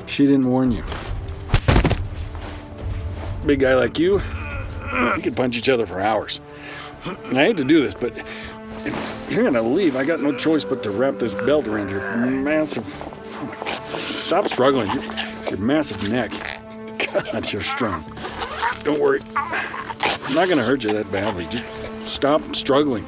she 0.04 0.26
didn't 0.26 0.46
warn 0.46 0.72
you. 0.72 0.84
Big 3.46 3.60
guy 3.60 3.74
like 3.74 3.98
you, 3.98 4.20
we 5.16 5.22
could 5.22 5.34
punch 5.34 5.56
each 5.56 5.70
other 5.70 5.86
for 5.86 6.02
hours. 6.02 6.42
And 7.24 7.38
I 7.38 7.44
hate 7.44 7.56
to 7.56 7.64
do 7.64 7.82
this, 7.82 7.94
but 7.94 8.12
if 8.84 9.28
you're 9.30 9.42
gonna 9.42 9.62
leave, 9.62 9.96
I 9.96 10.04
got 10.04 10.20
no 10.20 10.36
choice 10.36 10.64
but 10.64 10.82
to 10.82 10.90
wrap 10.90 11.18
this 11.18 11.34
belt 11.34 11.66
around 11.66 11.88
your 11.88 12.02
massive. 12.16 12.84
Oh 13.40 13.46
my 13.46 13.54
God, 13.54 13.98
stop 13.98 14.48
struggling. 14.48 14.90
Your, 14.90 15.02
your 15.48 15.58
massive 15.58 16.10
neck. 16.10 16.30
God, 17.10 17.50
you're 17.50 17.62
strong. 17.62 18.04
Don't 18.82 19.00
worry. 19.00 19.22
I'm 19.34 20.34
not 20.34 20.50
gonna 20.50 20.62
hurt 20.62 20.84
you 20.84 20.92
that 20.92 21.10
badly. 21.10 21.46
Just 21.46 21.64
stop 22.06 22.54
struggling. 22.54 23.06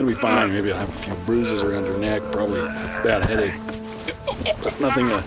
Gonna 0.00 0.12
be 0.12 0.18
fine. 0.18 0.50
Maybe 0.50 0.72
I'll 0.72 0.78
have 0.78 0.88
a 0.88 0.92
few 0.92 1.14
bruises 1.26 1.62
around 1.62 1.84
your 1.84 1.98
neck, 1.98 2.22
probably 2.32 2.62
bad 2.62 3.22
headache. 3.26 3.52
But 4.64 4.80
nothing 4.80 5.10
a 5.10 5.22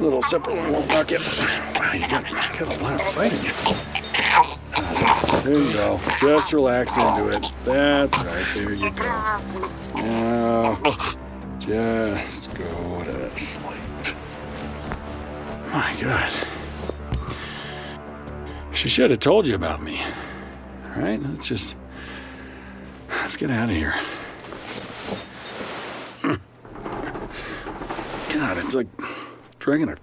little 0.00 0.22
simple 0.22 0.54
won't 0.54 0.86
knock 0.86 1.10
you. 1.10 1.18
Wow, 1.18 1.92
you 1.92 2.08
got, 2.08 2.24
got 2.30 2.60
a 2.60 2.80
lot 2.80 2.94
of 2.94 3.02
fight 3.08 3.32
in 3.32 3.44
you. 3.44 3.50
Uh, 4.76 5.40
there 5.40 5.58
you 5.58 5.72
go. 5.72 6.00
Just 6.20 6.52
relax 6.52 6.96
into 6.96 7.30
it. 7.30 7.44
That's 7.64 8.24
right. 8.24 8.46
There 8.54 8.72
you 8.72 8.90
go. 8.92 9.02
Now, 9.96 10.80
just 11.58 12.54
go 12.54 13.02
to 13.02 13.36
sleep. 13.36 14.16
My 15.72 15.96
God. 16.00 16.32
She 18.72 18.88
should 18.88 19.10
have 19.10 19.18
told 19.18 19.48
you 19.48 19.56
about 19.56 19.82
me. 19.82 20.00
All 20.94 21.02
right, 21.02 21.20
let's 21.20 21.48
just 21.48 21.74
let's 23.26 23.36
get 23.36 23.50
out 23.50 23.68
of 23.68 23.74
here. 23.74 23.92
God, 28.32 28.56
it's 28.58 28.76
like 28.76 28.86
dragging 29.58 29.88
a 29.88 29.96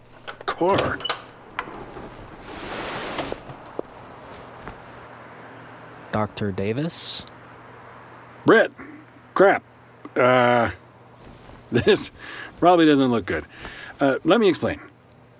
car. 0.45 0.99
Dr. 6.11 6.51
Davis? 6.51 7.23
Brett, 8.45 8.71
crap. 9.35 9.63
Uh, 10.17 10.71
this 11.71 12.11
probably 12.59 12.85
doesn't 12.85 13.09
look 13.09 13.25
good. 13.25 13.45
Uh, 14.01 14.17
let 14.25 14.41
me 14.41 14.49
explain. 14.49 14.81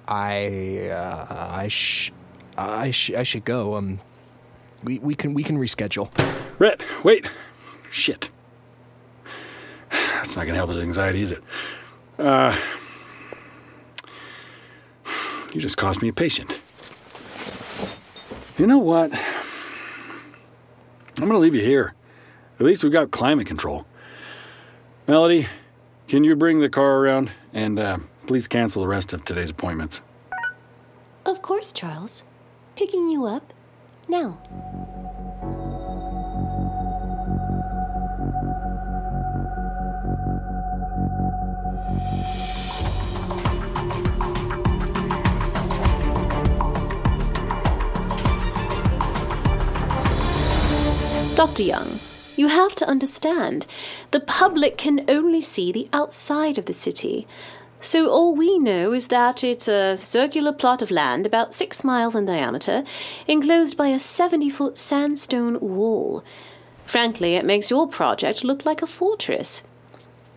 I 0.08 0.88
uh, 0.88 1.50
I 1.52 1.68
sh- 1.68 2.14
I 2.58 2.92
sh- 2.92 3.12
I 3.12 3.24
should 3.24 3.44
go. 3.44 3.76
Um, 3.76 4.00
we 4.86 5.00
we 5.00 5.16
can 5.16 5.34
we 5.34 5.44
can 5.44 5.58
reschedule. 5.58 6.10
Brett, 6.58 6.82
wait. 7.04 7.30
Shit. 7.94 8.32
That's 9.92 10.36
not 10.36 10.48
gonna 10.48 10.58
help 10.58 10.70
his 10.70 10.80
anxiety, 10.80 11.22
is 11.22 11.32
it? 11.32 11.44
Uh, 12.18 12.58
You 15.54 15.62
just 15.62 15.78
cost 15.78 16.02
me 16.02 16.08
a 16.08 16.14
patient. 16.14 16.60
You 18.58 18.66
know 18.66 18.80
what? 18.80 19.14
I'm 21.22 21.28
gonna 21.28 21.38
leave 21.38 21.54
you 21.54 21.62
here. 21.62 21.94
At 22.60 22.66
least 22.66 22.84
we've 22.84 22.92
got 22.92 23.12
climate 23.12 23.46
control. 23.46 23.86
Melody, 25.08 25.46
can 26.08 26.24
you 26.24 26.36
bring 26.36 26.60
the 26.62 26.70
car 26.70 26.98
around 26.98 27.32
and 27.54 27.78
uh, 27.78 27.98
please 28.26 28.48
cancel 28.48 28.82
the 28.82 28.88
rest 28.88 29.14
of 29.14 29.24
today's 29.24 29.52
appointments? 29.52 30.02
Of 31.28 31.44
course, 31.44 31.72
Charles. 31.72 32.24
Picking 32.76 33.08
you 33.10 33.26
up 33.28 33.54
now. 34.08 34.40
Dr. 51.44 51.64
Young, 51.64 52.00
you 52.38 52.48
have 52.48 52.74
to 52.76 52.88
understand, 52.88 53.66
the 54.12 54.22
public 54.22 54.78
can 54.78 55.04
only 55.10 55.42
see 55.42 55.74
the 55.74 55.90
outside 55.92 56.58
of 56.58 56.68
the 56.68 56.72
city. 56.72 57.28
So 57.82 58.10
all 58.10 58.34
we 58.34 58.58
know 58.58 58.94
is 58.94 59.10
that 59.10 59.44
it's 59.44 59.68
a 59.68 59.98
circular 59.98 60.54
plot 60.54 60.82
of 60.82 60.90
land 60.90 61.26
about 61.26 61.54
six 61.54 61.84
miles 61.84 62.16
in 62.16 62.26
diameter, 62.26 62.86
enclosed 63.28 63.76
by 63.76 63.88
a 63.90 64.00
70 64.00 64.50
foot 64.52 64.78
sandstone 64.78 65.60
wall. 65.60 66.24
Frankly, 66.86 67.36
it 67.36 67.44
makes 67.44 67.70
your 67.70 67.90
project 67.90 68.46
look 68.46 68.66
like 68.66 68.82
a 68.82 68.88
fortress. 68.88 69.64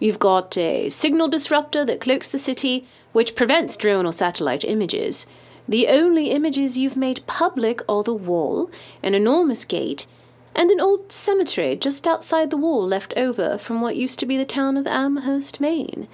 You've 0.00 0.18
got 0.18 0.58
a 0.58 0.90
signal 0.90 1.28
disruptor 1.28 1.84
that 1.84 2.00
cloaks 2.00 2.32
the 2.32 2.38
city, 2.40 2.88
which 3.12 3.36
prevents 3.36 3.76
drone 3.76 4.06
or 4.06 4.12
satellite 4.12 4.64
images. 4.64 5.24
The 5.68 5.86
only 5.86 6.30
images 6.32 6.76
you've 6.76 6.96
made 6.96 7.24
public 7.28 7.80
are 7.88 8.02
the 8.02 8.12
wall, 8.12 8.72
an 9.04 9.14
enormous 9.14 9.64
gate, 9.64 10.08
and 10.56 10.70
an 10.70 10.80
old 10.80 11.12
cemetery 11.12 11.76
just 11.76 12.06
outside 12.06 12.50
the 12.50 12.56
wall 12.56 12.84
left 12.84 13.12
over 13.16 13.58
from 13.58 13.80
what 13.80 13.94
used 13.94 14.18
to 14.18 14.26
be 14.26 14.36
the 14.36 14.44
town 14.44 14.76
of 14.76 14.86
Amherst, 14.86 15.60
Maine. 15.60 16.08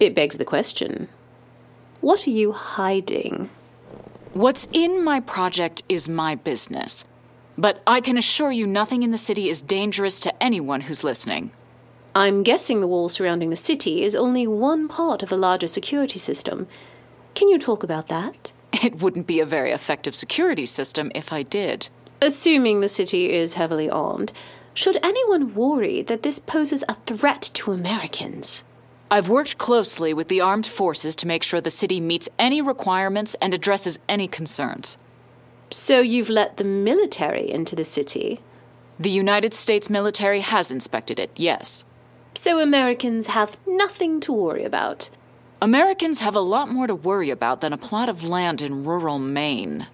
It 0.00 0.14
begs 0.14 0.38
the 0.38 0.44
question 0.44 1.08
what 2.00 2.26
are 2.26 2.30
you 2.30 2.52
hiding? 2.52 3.50
What's 4.32 4.68
in 4.72 5.02
my 5.02 5.18
project 5.20 5.82
is 5.88 6.08
my 6.08 6.36
business. 6.36 7.04
But 7.56 7.82
I 7.88 8.00
can 8.00 8.16
assure 8.16 8.52
you 8.52 8.68
nothing 8.68 9.02
in 9.02 9.10
the 9.10 9.18
city 9.18 9.48
is 9.48 9.62
dangerous 9.62 10.20
to 10.20 10.42
anyone 10.42 10.82
who's 10.82 11.02
listening. 11.02 11.50
I'm 12.14 12.44
guessing 12.44 12.80
the 12.80 12.86
wall 12.86 13.08
surrounding 13.08 13.50
the 13.50 13.56
city 13.56 14.02
is 14.02 14.14
only 14.14 14.46
one 14.46 14.86
part 14.86 15.24
of 15.24 15.32
a 15.32 15.36
larger 15.36 15.66
security 15.66 16.20
system. 16.20 16.68
Can 17.34 17.48
you 17.48 17.58
talk 17.58 17.82
about 17.82 18.08
that? 18.08 18.52
It 18.80 19.02
wouldn't 19.02 19.26
be 19.26 19.40
a 19.40 19.46
very 19.46 19.72
effective 19.72 20.14
security 20.14 20.66
system 20.66 21.10
if 21.14 21.32
I 21.32 21.42
did. 21.42 21.88
Assuming 22.20 22.80
the 22.80 22.88
city 22.88 23.32
is 23.32 23.54
heavily 23.54 23.88
armed, 23.88 24.32
should 24.74 24.98
anyone 25.02 25.54
worry 25.54 26.02
that 26.02 26.22
this 26.22 26.38
poses 26.38 26.84
a 26.88 26.94
threat 27.06 27.50
to 27.54 27.72
Americans? 27.72 28.64
I've 29.10 29.28
worked 29.28 29.56
closely 29.56 30.12
with 30.12 30.28
the 30.28 30.40
armed 30.40 30.66
forces 30.66 31.16
to 31.16 31.26
make 31.26 31.42
sure 31.42 31.60
the 31.60 31.70
city 31.70 32.00
meets 32.00 32.28
any 32.38 32.60
requirements 32.60 33.34
and 33.40 33.54
addresses 33.54 34.00
any 34.08 34.28
concerns. 34.28 34.98
So 35.70 36.00
you've 36.00 36.28
let 36.28 36.56
the 36.56 36.64
military 36.64 37.50
into 37.50 37.76
the 37.76 37.84
city? 37.84 38.40
The 38.98 39.10
United 39.10 39.54
States 39.54 39.88
military 39.88 40.40
has 40.40 40.70
inspected 40.70 41.20
it, 41.20 41.30
yes. 41.36 41.84
So 42.34 42.60
Americans 42.60 43.28
have 43.28 43.56
nothing 43.66 44.20
to 44.20 44.32
worry 44.32 44.64
about. 44.64 45.10
Americans 45.62 46.20
have 46.20 46.36
a 46.36 46.40
lot 46.40 46.68
more 46.68 46.86
to 46.86 46.94
worry 46.94 47.30
about 47.30 47.60
than 47.60 47.72
a 47.72 47.78
plot 47.78 48.08
of 48.08 48.24
land 48.24 48.60
in 48.60 48.84
rural 48.84 49.18
Maine. 49.18 49.86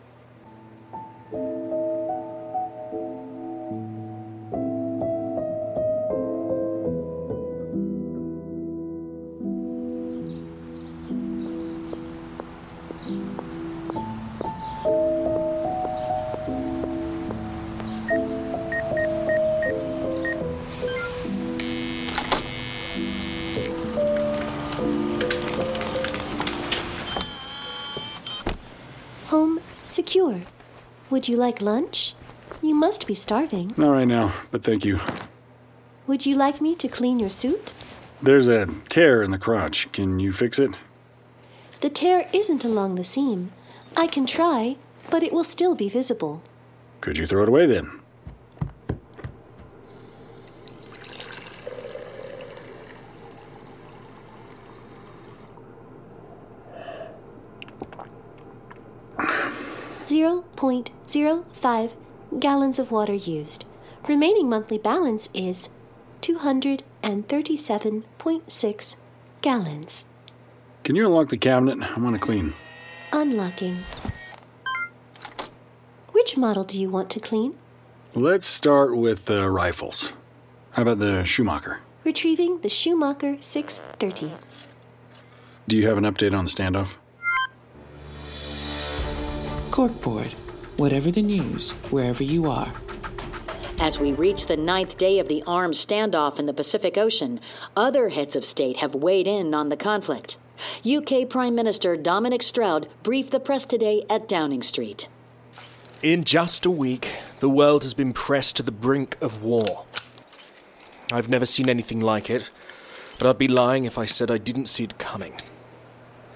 Secure. 29.94 30.42
Would 31.10 31.28
you 31.28 31.36
like 31.36 31.60
lunch? 31.60 32.14
You 32.60 32.74
must 32.74 33.06
be 33.06 33.14
starving. 33.14 33.72
Not 33.76 33.92
right 33.92 34.08
now, 34.08 34.32
but 34.50 34.62
thank 34.62 34.84
you. 34.84 35.00
Would 36.06 36.26
you 36.26 36.34
like 36.34 36.60
me 36.60 36.74
to 36.76 36.88
clean 36.88 37.18
your 37.18 37.30
suit? 37.30 37.72
There's 38.20 38.48
a 38.48 38.66
tear 38.88 39.22
in 39.22 39.30
the 39.30 39.38
crotch. 39.38 39.90
Can 39.92 40.18
you 40.18 40.32
fix 40.32 40.58
it? 40.58 40.78
The 41.80 41.90
tear 41.90 42.28
isn't 42.32 42.64
along 42.64 42.94
the 42.94 43.04
seam. 43.04 43.52
I 43.96 44.06
can 44.06 44.26
try, 44.26 44.76
but 45.10 45.22
it 45.22 45.32
will 45.32 45.44
still 45.44 45.74
be 45.74 45.88
visible. 45.88 46.42
Could 47.00 47.18
you 47.18 47.26
throw 47.26 47.42
it 47.42 47.48
away 47.48 47.66
then? 47.66 48.00
Zero 60.24 60.40
point 60.56 60.88
zero 61.06 61.44
five 61.52 61.94
gallons 62.40 62.78
of 62.78 62.90
water 62.90 63.12
used. 63.12 63.66
Remaining 64.08 64.48
monthly 64.48 64.78
balance 64.78 65.28
is 65.34 65.68
237.6 66.22 68.96
gallons. 69.42 70.06
Can 70.82 70.96
you 70.96 71.04
unlock 71.04 71.28
the 71.28 71.36
cabinet? 71.36 71.94
I 71.94 72.00
want 72.00 72.14
to 72.14 72.18
clean. 72.18 72.54
Unlocking. 73.12 73.84
Which 76.12 76.38
model 76.38 76.64
do 76.64 76.80
you 76.80 76.88
want 76.88 77.10
to 77.10 77.20
clean? 77.20 77.54
Let's 78.14 78.46
start 78.46 78.96
with 78.96 79.26
the 79.26 79.50
rifles. 79.50 80.14
How 80.70 80.84
about 80.84 81.00
the 81.00 81.24
Schumacher? 81.24 81.80
Retrieving 82.02 82.62
the 82.62 82.70
Schumacher 82.70 83.36
630. 83.40 84.32
Do 85.68 85.76
you 85.76 85.86
have 85.86 85.98
an 85.98 86.04
update 86.04 86.32
on 86.32 86.46
the 86.46 86.50
standoff? 86.50 86.94
Corkboard. 89.74 90.30
Whatever 90.76 91.10
the 91.10 91.20
news, 91.20 91.72
wherever 91.90 92.22
you 92.22 92.48
are. 92.48 92.72
As 93.80 93.98
we 93.98 94.12
reach 94.12 94.46
the 94.46 94.56
ninth 94.56 94.96
day 94.96 95.18
of 95.18 95.26
the 95.26 95.42
armed 95.48 95.74
standoff 95.74 96.38
in 96.38 96.46
the 96.46 96.52
Pacific 96.52 96.96
Ocean, 96.96 97.40
other 97.76 98.10
heads 98.10 98.36
of 98.36 98.44
state 98.44 98.76
have 98.76 98.94
weighed 98.94 99.26
in 99.26 99.52
on 99.52 99.70
the 99.70 99.76
conflict. 99.76 100.36
UK 100.88 101.28
Prime 101.28 101.56
Minister 101.56 101.96
Dominic 101.96 102.44
Stroud 102.44 102.88
briefed 103.02 103.32
the 103.32 103.40
press 103.40 103.66
today 103.66 104.04
at 104.08 104.28
Downing 104.28 104.62
Street. 104.62 105.08
In 106.04 106.22
just 106.22 106.64
a 106.64 106.70
week, 106.70 107.10
the 107.40 107.48
world 107.48 107.82
has 107.82 107.94
been 107.94 108.12
pressed 108.12 108.54
to 108.58 108.62
the 108.62 108.70
brink 108.70 109.16
of 109.20 109.42
war. 109.42 109.86
I've 111.10 111.28
never 111.28 111.46
seen 111.46 111.68
anything 111.68 112.00
like 112.00 112.30
it, 112.30 112.48
but 113.18 113.26
I'd 113.26 113.38
be 113.38 113.48
lying 113.48 113.86
if 113.86 113.98
I 113.98 114.06
said 114.06 114.30
I 114.30 114.38
didn't 114.38 114.66
see 114.66 114.84
it 114.84 114.98
coming. 114.98 115.34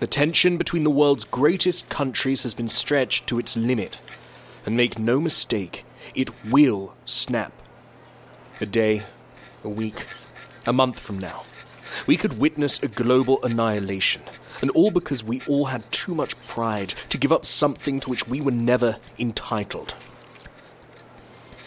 The 0.01 0.07
tension 0.07 0.59
between 0.59 0.85
the 0.85 0.91
world's 0.91 1.25
greatest 1.25 1.89
countries 1.89 2.45
has 2.45 2.55
been 2.55 2.69
stretched 2.69 3.27
to 3.27 3.39
its 3.39 3.57
limit. 3.57 3.99
And 4.65 4.77
make 4.77 4.99
no 4.99 5.21
mistake, 5.21 5.85
it 6.15 6.31
will 6.45 6.95
snap. 7.05 7.53
A 8.61 8.67
day, 8.67 9.03
a 9.65 9.69
week, 9.69 10.07
a 10.67 10.73
month 10.73 10.99
from 11.01 11.19
now, 11.19 11.43
we 12.07 12.17
could 12.17 12.39
witness 12.39 12.81
a 12.83 12.89
global 12.89 13.43
annihilation. 13.43 14.23
And 14.61 14.71
all 14.73 14.91
because 14.91 15.25
we 15.25 15.41
all 15.49 15.67
had 15.67 15.91
too 15.91 16.15
much 16.15 16.39
pride 16.41 16.95
to 17.09 17.19
give 17.19 17.33
up 17.33 17.47
something 17.47 17.99
to 18.01 18.11
which 18.11 18.29
we 18.29 18.41
were 18.41 18.53
never 18.53 18.99
entitled. 19.19 19.95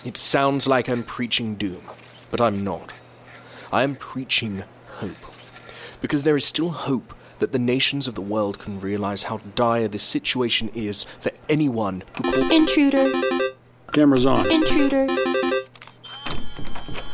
It 0.06 0.18
sounds 0.18 0.68
like 0.68 0.90
I'm 0.90 1.04
preaching 1.04 1.56
doom, 1.56 1.84
but 2.30 2.42
I'm 2.42 2.64
not. 2.64 2.92
I 3.72 3.84
am 3.84 3.96
preaching 3.96 4.64
hope. 4.98 5.34
Because 6.02 6.24
there 6.24 6.36
is 6.36 6.46
still 6.46 6.70
hope 6.70 7.14
that 7.42 7.52
the 7.52 7.60
nations 7.60 8.08
of 8.08 8.16
the 8.16 8.22
world 8.22 8.58
can 8.60 8.80
realize 8.80 9.24
how 9.24 9.40
dire 9.56 9.88
this 9.88 10.04
situation 10.04 10.70
is 10.70 11.06
for 11.20 11.32
anyone 11.50 12.04
who 12.16 12.32
calls. 12.32 12.52
Intruder. 12.52 13.12
Camera's 13.92 14.26
on. 14.26 14.50
Intruder. 14.50 15.08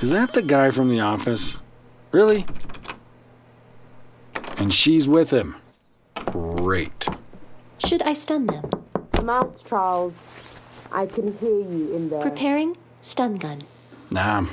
Is 0.01 0.11
that 0.11 0.33
the 0.33 0.43
guy 0.43 0.69
from 0.69 0.89
the 0.89 0.99
office? 0.99 1.55
Really? 2.11 2.45
And 4.57 4.71
she's 4.71 5.07
with 5.07 5.31
him. 5.31 5.55
Great. 6.25 7.07
Should 7.85 8.01
I 8.03 8.13
stun 8.13 8.47
them? 8.47 8.69
Mount 9.23 9.63
Charles. 9.65 10.27
I 10.91 11.05
can 11.05 11.37
hear 11.37 11.59
you 11.59 11.95
in 11.95 12.09
there. 12.09 12.21
Preparing 12.21 12.77
stun 13.01 13.35
gun. 13.35 13.59
Nah, 14.11 14.45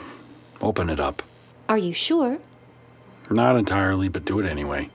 open 0.61 0.89
it 0.89 1.01
up. 1.01 1.21
Are 1.69 1.79
you 1.79 1.93
sure? 1.93 2.39
Not 3.31 3.57
entirely, 3.57 4.09
but 4.09 4.25
do 4.25 4.39
it 4.41 4.47
anyway. 4.47 4.91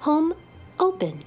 Home 0.00 0.32
open. 0.78 1.24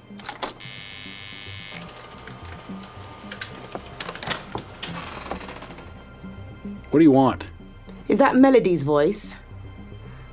What 6.90 6.98
do 6.98 7.02
you 7.04 7.10
want? 7.10 7.46
Is 8.08 8.18
that 8.18 8.36
Melody's 8.36 8.82
voice? 8.82 9.36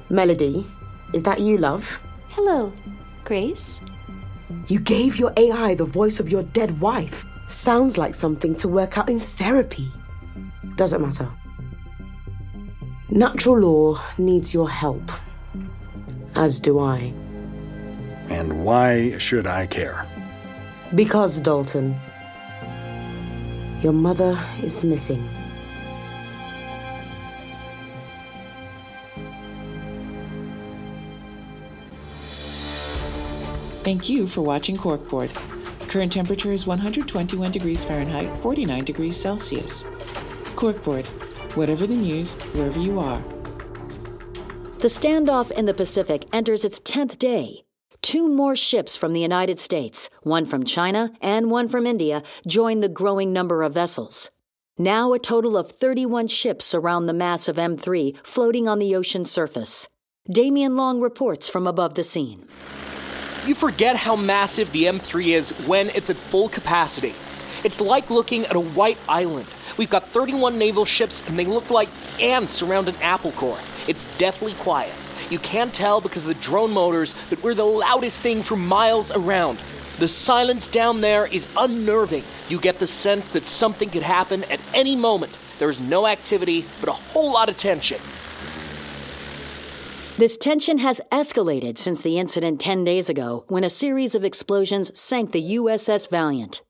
Melody, 0.09 0.65
is 1.13 1.23
that 1.23 1.39
you, 1.39 1.57
love? 1.57 2.01
Hello, 2.29 2.71
Grace. 3.25 3.81
You 4.67 4.79
gave 4.79 5.17
your 5.17 5.33
AI 5.37 5.75
the 5.75 5.85
voice 5.85 6.19
of 6.19 6.29
your 6.29 6.43
dead 6.43 6.79
wife. 6.79 7.25
Sounds 7.47 7.97
like 7.97 8.15
something 8.15 8.55
to 8.55 8.67
work 8.67 8.97
out 8.97 9.09
in 9.09 9.19
therapy. 9.19 9.87
Doesn't 10.75 11.01
matter. 11.01 11.29
Natural 13.09 13.59
law 13.59 14.01
needs 14.17 14.53
your 14.53 14.69
help, 14.69 15.11
as 16.35 16.59
do 16.59 16.79
I. 16.79 17.13
And 18.29 18.63
why 18.63 19.17
should 19.17 19.47
I 19.47 19.65
care? 19.65 20.05
Because, 20.95 21.39
Dalton, 21.39 21.95
your 23.81 23.93
mother 23.93 24.39
is 24.61 24.83
missing. 24.83 25.27
Thank 33.83 34.09
you 34.09 34.27
for 34.27 34.41
watching 34.41 34.75
Corkboard. 34.75 35.33
Current 35.87 36.11
temperature 36.11 36.51
is 36.51 36.67
121 36.67 37.51
degrees 37.51 37.83
Fahrenheit, 37.83 38.35
49 38.37 38.83
degrees 38.83 39.17
Celsius. 39.17 39.85
Corkboard, 40.55 41.07
whatever 41.55 41.87
the 41.87 41.95
news, 41.95 42.35
wherever 42.53 42.79
you 42.79 42.99
are. 42.99 43.23
The 44.79 44.87
standoff 44.87 45.49
in 45.51 45.65
the 45.65 45.73
Pacific 45.73 46.25
enters 46.31 46.63
its 46.63 46.79
10th 46.81 47.17
day. 47.17 47.63
Two 48.01 48.29
more 48.29 48.55
ships 48.55 48.95
from 48.95 49.11
the 49.11 49.19
United 49.19 49.59
States, 49.59 50.09
one 50.23 50.45
from 50.45 50.63
China 50.63 51.11
and 51.21 51.51
one 51.51 51.67
from 51.67 51.85
India, 51.85 52.23
join 52.47 52.79
the 52.79 52.87
growing 52.87 53.33
number 53.33 53.61
of 53.61 53.73
vessels. 53.73 54.31
Now 54.77 55.11
a 55.11 55.19
total 55.19 55.57
of 55.57 55.71
31 55.73 56.29
ships 56.29 56.65
surround 56.65 57.09
the 57.09 57.13
mass 57.13 57.49
of 57.49 57.57
M3 57.57 58.15
floating 58.23 58.69
on 58.69 58.79
the 58.79 58.95
ocean 58.95 59.25
surface. 59.25 59.89
Damien 60.31 60.77
Long 60.77 61.01
reports 61.01 61.49
from 61.49 61.67
above 61.67 61.95
the 61.95 62.03
scene. 62.03 62.47
You 63.45 63.53
forget 63.53 63.97
how 63.97 64.15
massive 64.15 64.71
the 64.71 64.83
M3 64.83 65.35
is 65.35 65.49
when 65.67 65.89
it's 65.89 66.09
at 66.09 66.17
full 66.17 66.47
capacity. 66.47 67.15
It's 67.65 67.81
like 67.81 68.09
looking 68.09 68.45
at 68.45 68.55
a 68.55 68.59
white 68.59 68.97
island. 69.09 69.47
We've 69.75 69.89
got 69.89 70.07
31 70.13 70.57
naval 70.57 70.85
ships, 70.85 71.21
and 71.25 71.37
they 71.37 71.45
look 71.45 71.69
like 71.69 71.89
ants 72.21 72.61
around 72.61 72.87
an 72.87 72.95
apple 72.97 73.33
core. 73.33 73.59
It's 73.87 74.05
deathly 74.17 74.53
quiet. 74.55 74.93
You 75.29 75.39
can't 75.39 75.73
tell 75.73 76.01
because 76.01 76.23
of 76.23 76.27
the 76.27 76.33
drone 76.35 76.71
motors, 76.71 77.13
but 77.29 77.41
we're 77.43 77.53
the 77.53 77.65
loudest 77.65 78.21
thing 78.21 78.43
for 78.43 78.55
miles 78.55 79.11
around. 79.11 79.59
The 79.99 80.07
silence 80.07 80.67
down 80.67 81.01
there 81.01 81.25
is 81.25 81.47
unnerving. 81.57 82.23
You 82.47 82.59
get 82.59 82.79
the 82.79 82.87
sense 82.87 83.31
that 83.31 83.47
something 83.47 83.89
could 83.89 84.03
happen 84.03 84.45
at 84.45 84.61
any 84.73 84.95
moment. 84.95 85.37
There 85.59 85.69
is 85.69 85.81
no 85.81 86.07
activity, 86.07 86.65
but 86.79 86.89
a 86.89 86.93
whole 86.93 87.31
lot 87.31 87.49
of 87.49 87.57
tension. 87.57 88.01
This 90.17 90.37
tension 90.37 90.79
has 90.79 91.01
escalated 91.11 91.77
since 91.77 92.01
the 92.01 92.17
incident 92.17 92.59
10 92.59 92.83
days 92.83 93.09
ago 93.09 93.45
when 93.47 93.63
a 93.63 93.69
series 93.69 94.15
of 94.15 94.25
explosions 94.25 94.97
sank 94.99 95.31
the 95.31 95.55
USS 95.55 96.09
Valiant. 96.09 96.61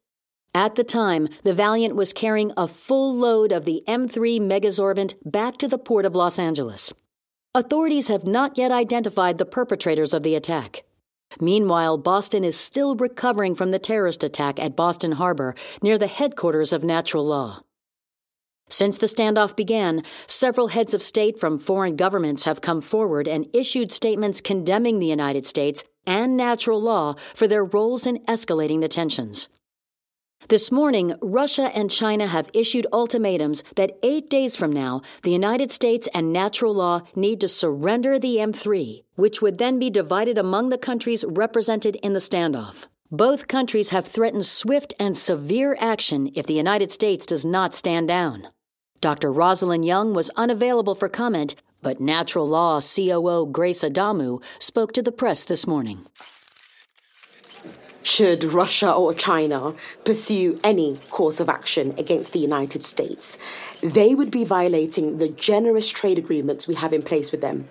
At 0.55 0.75
the 0.75 0.83
time, 0.83 1.29
the 1.43 1.53
Valiant 1.53 1.95
was 1.95 2.13
carrying 2.13 2.51
a 2.57 2.67
full 2.67 3.15
load 3.15 3.51
of 3.51 3.65
the 3.65 3.83
M3 3.87 4.39
Megasorbent 4.39 5.13
back 5.23 5.57
to 5.57 5.67
the 5.67 5.77
port 5.77 6.05
of 6.05 6.15
Los 6.15 6.39
Angeles. 6.39 6.91
Authorities 7.55 8.09
have 8.09 8.25
not 8.25 8.59
yet 8.59 8.71
identified 8.71 9.39
the 9.39 9.45
perpetrators 9.45 10.13
of 10.13 10.21
the 10.21 10.35
attack. 10.35 10.83
Meanwhile, 11.39 11.97
Boston 11.97 12.43
is 12.43 12.55
still 12.55 12.95
recovering 12.95 13.55
from 13.55 13.71
the 13.71 13.79
terrorist 13.79 14.23
attack 14.23 14.59
at 14.59 14.75
Boston 14.75 15.13
Harbor 15.13 15.55
near 15.81 15.97
the 15.97 16.05
headquarters 16.05 16.71
of 16.71 16.83
Natural 16.83 17.25
Law. 17.25 17.63
Since 18.69 18.99
the 18.99 19.07
standoff 19.07 19.55
began, 19.55 20.03
several 20.27 20.67
heads 20.67 20.93
of 20.93 21.01
state 21.01 21.39
from 21.39 21.57
foreign 21.57 21.95
governments 21.95 22.43
have 22.45 22.61
come 22.61 22.81
forward 22.81 23.27
and 23.27 23.47
issued 23.51 23.91
statements 23.91 24.41
condemning 24.41 24.99
the 24.99 25.07
United 25.07 25.47
States 25.47 25.83
and 26.05 26.37
natural 26.37 26.79
law 26.79 27.15
for 27.33 27.47
their 27.47 27.65
roles 27.65 28.05
in 28.05 28.19
escalating 28.25 28.81
the 28.81 28.87
tensions. 28.87 29.49
This 30.47 30.71
morning, 30.71 31.13
Russia 31.21 31.69
and 31.75 31.91
China 31.91 32.25
have 32.25 32.49
issued 32.53 32.87
ultimatums 32.91 33.63
that 33.75 33.99
eight 34.01 34.29
days 34.29 34.55
from 34.55 34.71
now, 34.71 35.01
the 35.21 35.31
United 35.31 35.69
States 35.69 36.07
and 36.13 36.33
natural 36.33 36.73
law 36.73 37.01
need 37.15 37.39
to 37.41 37.47
surrender 37.47 38.17
the 38.17 38.37
M3, 38.37 39.03
which 39.15 39.41
would 39.43 39.59
then 39.59 39.77
be 39.77 39.91
divided 39.91 40.39
among 40.39 40.69
the 40.69 40.77
countries 40.77 41.23
represented 41.27 41.97
in 41.97 42.13
the 42.13 42.19
standoff. 42.19 42.87
Both 43.11 43.47
countries 43.47 43.89
have 43.89 44.07
threatened 44.07 44.45
swift 44.45 44.93
and 44.97 45.15
severe 45.15 45.77
action 45.79 46.31
if 46.33 46.47
the 46.47 46.53
United 46.53 46.91
States 46.91 47.25
does 47.27 47.45
not 47.45 47.75
stand 47.75 48.07
down. 48.07 48.47
Dr. 49.01 49.31
Rosalind 49.31 49.85
Young 49.85 50.13
was 50.13 50.31
unavailable 50.35 50.95
for 50.95 51.09
comment, 51.09 51.55
but 51.81 52.01
Natural 52.01 52.47
Law 52.47 52.81
COO 52.81 53.45
Grace 53.51 53.83
Adamu 53.83 54.41
spoke 54.57 54.93
to 54.93 55.01
the 55.01 55.11
press 55.11 55.43
this 55.43 55.67
morning. 55.67 56.05
Should 58.01 58.45
Russia 58.45 58.91
or 58.93 59.13
China 59.13 59.75
pursue 60.05 60.57
any 60.63 60.97
course 61.09 61.39
of 61.39 61.49
action 61.49 61.93
against 61.97 62.31
the 62.31 62.39
United 62.39 62.81
States, 62.81 63.37
they 63.81 64.15
would 64.15 64.31
be 64.31 64.45
violating 64.45 65.17
the 65.17 65.27
generous 65.27 65.89
trade 65.89 66.17
agreements 66.17 66.67
we 66.67 66.75
have 66.75 66.93
in 66.93 67.03
place 67.03 67.31
with 67.31 67.41
them. 67.41 67.67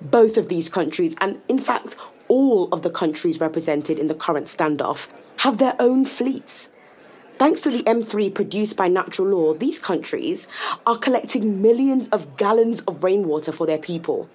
Both 0.00 0.36
of 0.36 0.48
these 0.48 0.68
countries, 0.68 1.16
and 1.20 1.40
in 1.48 1.58
fact, 1.58 1.96
all 2.28 2.68
of 2.72 2.82
the 2.82 2.90
countries 2.90 3.40
represented 3.40 3.98
in 3.98 4.08
the 4.08 4.14
current 4.14 4.46
standoff, 4.46 5.08
have 5.38 5.56
their 5.56 5.74
own 5.78 6.04
fleets. 6.04 6.68
Thanks 7.36 7.62
to 7.62 7.70
the 7.70 7.82
M3 7.84 8.34
produced 8.34 8.76
by 8.76 8.88
natural 8.88 9.28
law, 9.28 9.54
these 9.54 9.78
countries 9.78 10.48
are 10.86 10.98
collecting 10.98 11.62
millions 11.62 12.08
of 12.08 12.36
gallons 12.36 12.82
of 12.82 13.04
rainwater 13.04 13.52
for 13.52 13.66
their 13.66 13.78
people. 13.78 14.28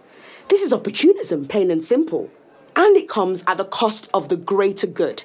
This 0.50 0.62
is 0.62 0.74
opportunism, 0.74 1.46
plain 1.46 1.70
and 1.72 1.84
simple. 1.84 2.30
And 2.76 2.96
it 2.96 3.10
comes 3.10 3.44
at 3.48 3.58
the 3.58 3.66
cost 3.66 4.10
of 4.14 4.30
the 4.30 4.38
greater 4.38 4.88
good. 4.88 5.24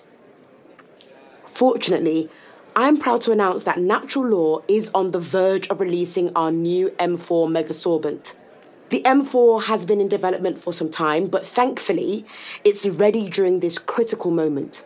Fortunately, 1.47 2.29
I'm 2.75 2.99
proud 2.99 3.23
to 3.23 3.33
announce 3.33 3.63
that 3.63 3.79
Natural 3.79 4.27
Law 4.27 4.63
is 4.69 4.91
on 4.95 5.13
the 5.13 5.21
verge 5.21 5.69
of 5.69 5.81
releasing 5.81 6.35
our 6.37 6.51
new 6.51 6.91
M4 6.99 7.49
Megasorbent. 7.49 8.37
The 8.91 9.03
M4 9.03 9.65
has 9.65 9.87
been 9.87 10.01
in 10.01 10.09
development 10.09 10.59
for 10.59 10.73
some 10.73 10.91
time, 10.91 11.27
but 11.29 11.45
thankfully, 11.45 12.25
it's 12.63 12.87
ready 12.87 13.29
during 13.29 13.61
this 13.61 13.79
critical 13.79 14.31
moment. 14.31 14.85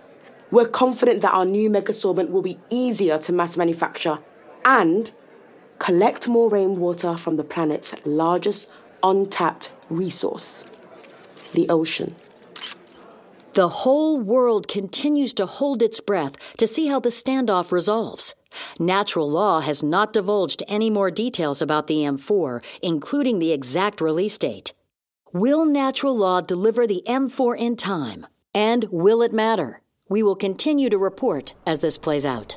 We're 0.50 0.68
confident 0.68 1.22
that 1.22 1.32
our 1.32 1.44
new 1.44 1.68
megasorbent 1.68 2.30
will 2.30 2.42
be 2.42 2.58
easier 2.70 3.18
to 3.18 3.32
mass 3.32 3.56
manufacture 3.56 4.20
and 4.64 5.10
collect 5.78 6.28
more 6.28 6.48
rainwater 6.48 7.16
from 7.16 7.36
the 7.36 7.44
planet's 7.44 7.94
largest 8.06 8.68
untapped 9.02 9.72
resource 9.88 10.66
the 11.52 11.68
ocean. 11.68 12.14
The 13.54 13.68
whole 13.68 14.20
world 14.20 14.68
continues 14.68 15.34
to 15.34 15.46
hold 15.46 15.82
its 15.82 15.98
breath 15.98 16.34
to 16.56 16.68
see 16.68 16.86
how 16.86 17.00
the 17.00 17.08
standoff 17.08 17.72
resolves. 17.72 18.34
Natural 18.78 19.28
Law 19.28 19.60
has 19.60 19.82
not 19.82 20.12
divulged 20.12 20.62
any 20.68 20.88
more 20.88 21.10
details 21.10 21.60
about 21.60 21.88
the 21.88 21.98
M4, 21.98 22.62
including 22.80 23.38
the 23.38 23.52
exact 23.52 24.00
release 24.00 24.38
date. 24.38 24.72
Will 25.32 25.64
Natural 25.64 26.16
Law 26.16 26.40
deliver 26.40 26.86
the 26.86 27.02
M4 27.06 27.58
in 27.58 27.76
time? 27.76 28.26
And 28.54 28.84
will 28.90 29.20
it 29.22 29.32
matter? 29.32 29.80
We 30.08 30.22
will 30.22 30.36
continue 30.36 30.88
to 30.88 30.98
report 30.98 31.54
as 31.66 31.80
this 31.80 31.98
plays 31.98 32.26
out. 32.26 32.56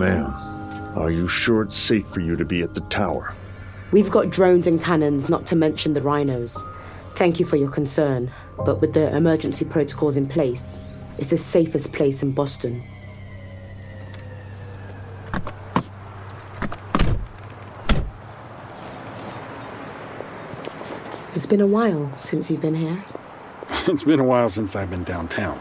Ma'am, 0.00 0.34
are 0.96 1.10
you 1.10 1.28
sure 1.28 1.60
it's 1.60 1.76
safe 1.76 2.06
for 2.06 2.20
you 2.20 2.34
to 2.34 2.44
be 2.46 2.62
at 2.62 2.72
the 2.72 2.80
tower? 2.80 3.34
We've 3.92 4.10
got 4.10 4.30
drones 4.30 4.66
and 4.66 4.82
cannons, 4.82 5.28
not 5.28 5.44
to 5.46 5.56
mention 5.56 5.92
the 5.92 6.00
rhinos. 6.00 6.64
Thank 7.16 7.38
you 7.38 7.44
for 7.44 7.56
your 7.56 7.68
concern, 7.68 8.32
but 8.64 8.80
with 8.80 8.94
the 8.94 9.14
emergency 9.14 9.66
protocols 9.66 10.16
in 10.16 10.26
place, 10.26 10.72
it's 11.18 11.26
the 11.26 11.36
safest 11.36 11.92
place 11.92 12.22
in 12.22 12.32
Boston. 12.32 12.82
It's 21.34 21.44
been 21.44 21.60
a 21.60 21.66
while 21.66 22.10
since 22.16 22.50
you've 22.50 22.62
been 22.62 22.74
here. 22.74 23.04
it's 23.86 24.04
been 24.04 24.18
a 24.18 24.24
while 24.24 24.48
since 24.48 24.74
I've 24.74 24.88
been 24.88 25.04
downtown. 25.04 25.60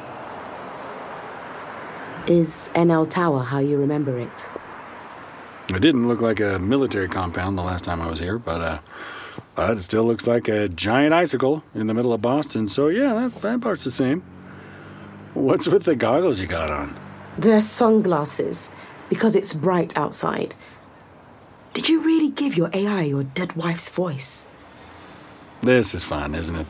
Is 2.29 2.69
NL 2.75 3.09
Tower 3.09 3.41
how 3.41 3.57
you 3.57 3.77
remember 3.77 4.19
it? 4.19 4.49
It 5.67 5.81
didn't 5.81 6.07
look 6.07 6.21
like 6.21 6.39
a 6.39 6.59
military 6.59 7.07
compound 7.07 7.57
the 7.57 7.63
last 7.63 7.83
time 7.83 8.03
I 8.03 8.07
was 8.07 8.19
here, 8.19 8.37
but 8.37 8.61
uh, 8.61 8.79
but 9.55 9.71
it 9.71 9.81
still 9.81 10.03
looks 10.03 10.27
like 10.27 10.47
a 10.47 10.67
giant 10.67 11.11
icicle 11.11 11.63
in 11.73 11.87
the 11.87 11.95
middle 11.95 12.13
of 12.13 12.21
Boston. 12.21 12.67
So 12.67 12.89
yeah, 12.89 13.15
that, 13.15 13.41
that 13.41 13.61
part's 13.61 13.83
the 13.83 13.89
same. 13.89 14.21
What's 15.33 15.67
with 15.67 15.85
the 15.85 15.95
goggles 15.95 16.39
you 16.39 16.45
got 16.45 16.69
on? 16.69 16.95
They're 17.35 17.61
sunglasses 17.61 18.71
because 19.09 19.35
it's 19.35 19.55
bright 19.55 19.97
outside. 19.97 20.53
Did 21.73 21.89
you 21.89 21.99
really 22.01 22.29
give 22.29 22.55
your 22.55 22.69
AI 22.73 23.05
your 23.05 23.23
dead 23.23 23.55
wife's 23.55 23.89
voice? 23.89 24.45
This 25.61 25.95
is 25.95 26.03
fun, 26.03 26.35
isn't 26.35 26.55
it? 26.55 26.67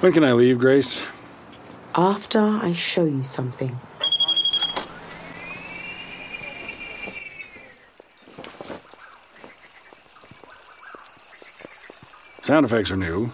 When 0.00 0.12
can 0.12 0.22
I 0.22 0.32
leave, 0.32 0.58
Grace? 0.58 1.06
After 1.94 2.40
I 2.40 2.74
show 2.74 3.06
you 3.06 3.22
something. 3.22 3.80
Sound 12.48 12.64
effects 12.64 12.90
are 12.90 12.96
new. 12.96 13.30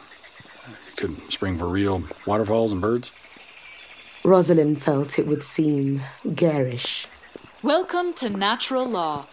Could 0.97 1.15
spring 1.31 1.57
for 1.57 1.69
real 1.69 2.03
waterfalls 2.27 2.73
and 2.73 2.81
birds. 2.81 3.13
Rosalind 4.25 4.83
felt 4.83 5.21
it 5.21 5.29
would 5.29 5.45
seem 5.45 6.01
garish. 6.35 7.07
Welcome 7.63 8.13
to 8.15 8.29
natural 8.29 8.85
law. 8.85 9.27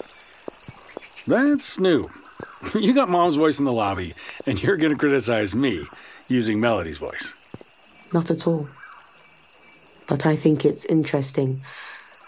That's 1.26 1.80
new. 1.80 2.12
You 2.76 2.94
got 2.94 3.10
mom's 3.10 3.38
voice 3.38 3.58
in 3.58 3.66
the 3.66 3.74
lobby, 3.74 4.14
and 4.46 4.62
you're 4.62 4.78
gonna 4.78 4.96
criticize 4.96 5.56
me 5.56 5.84
using 6.28 6.60
Melody's 6.60 7.00
voice. 7.00 7.34
Not 8.14 8.30
at 8.30 8.46
all. 8.46 8.68
But 10.08 10.28
I 10.28 10.36
think 10.36 10.64
it's 10.64 10.86
interesting. 10.86 11.62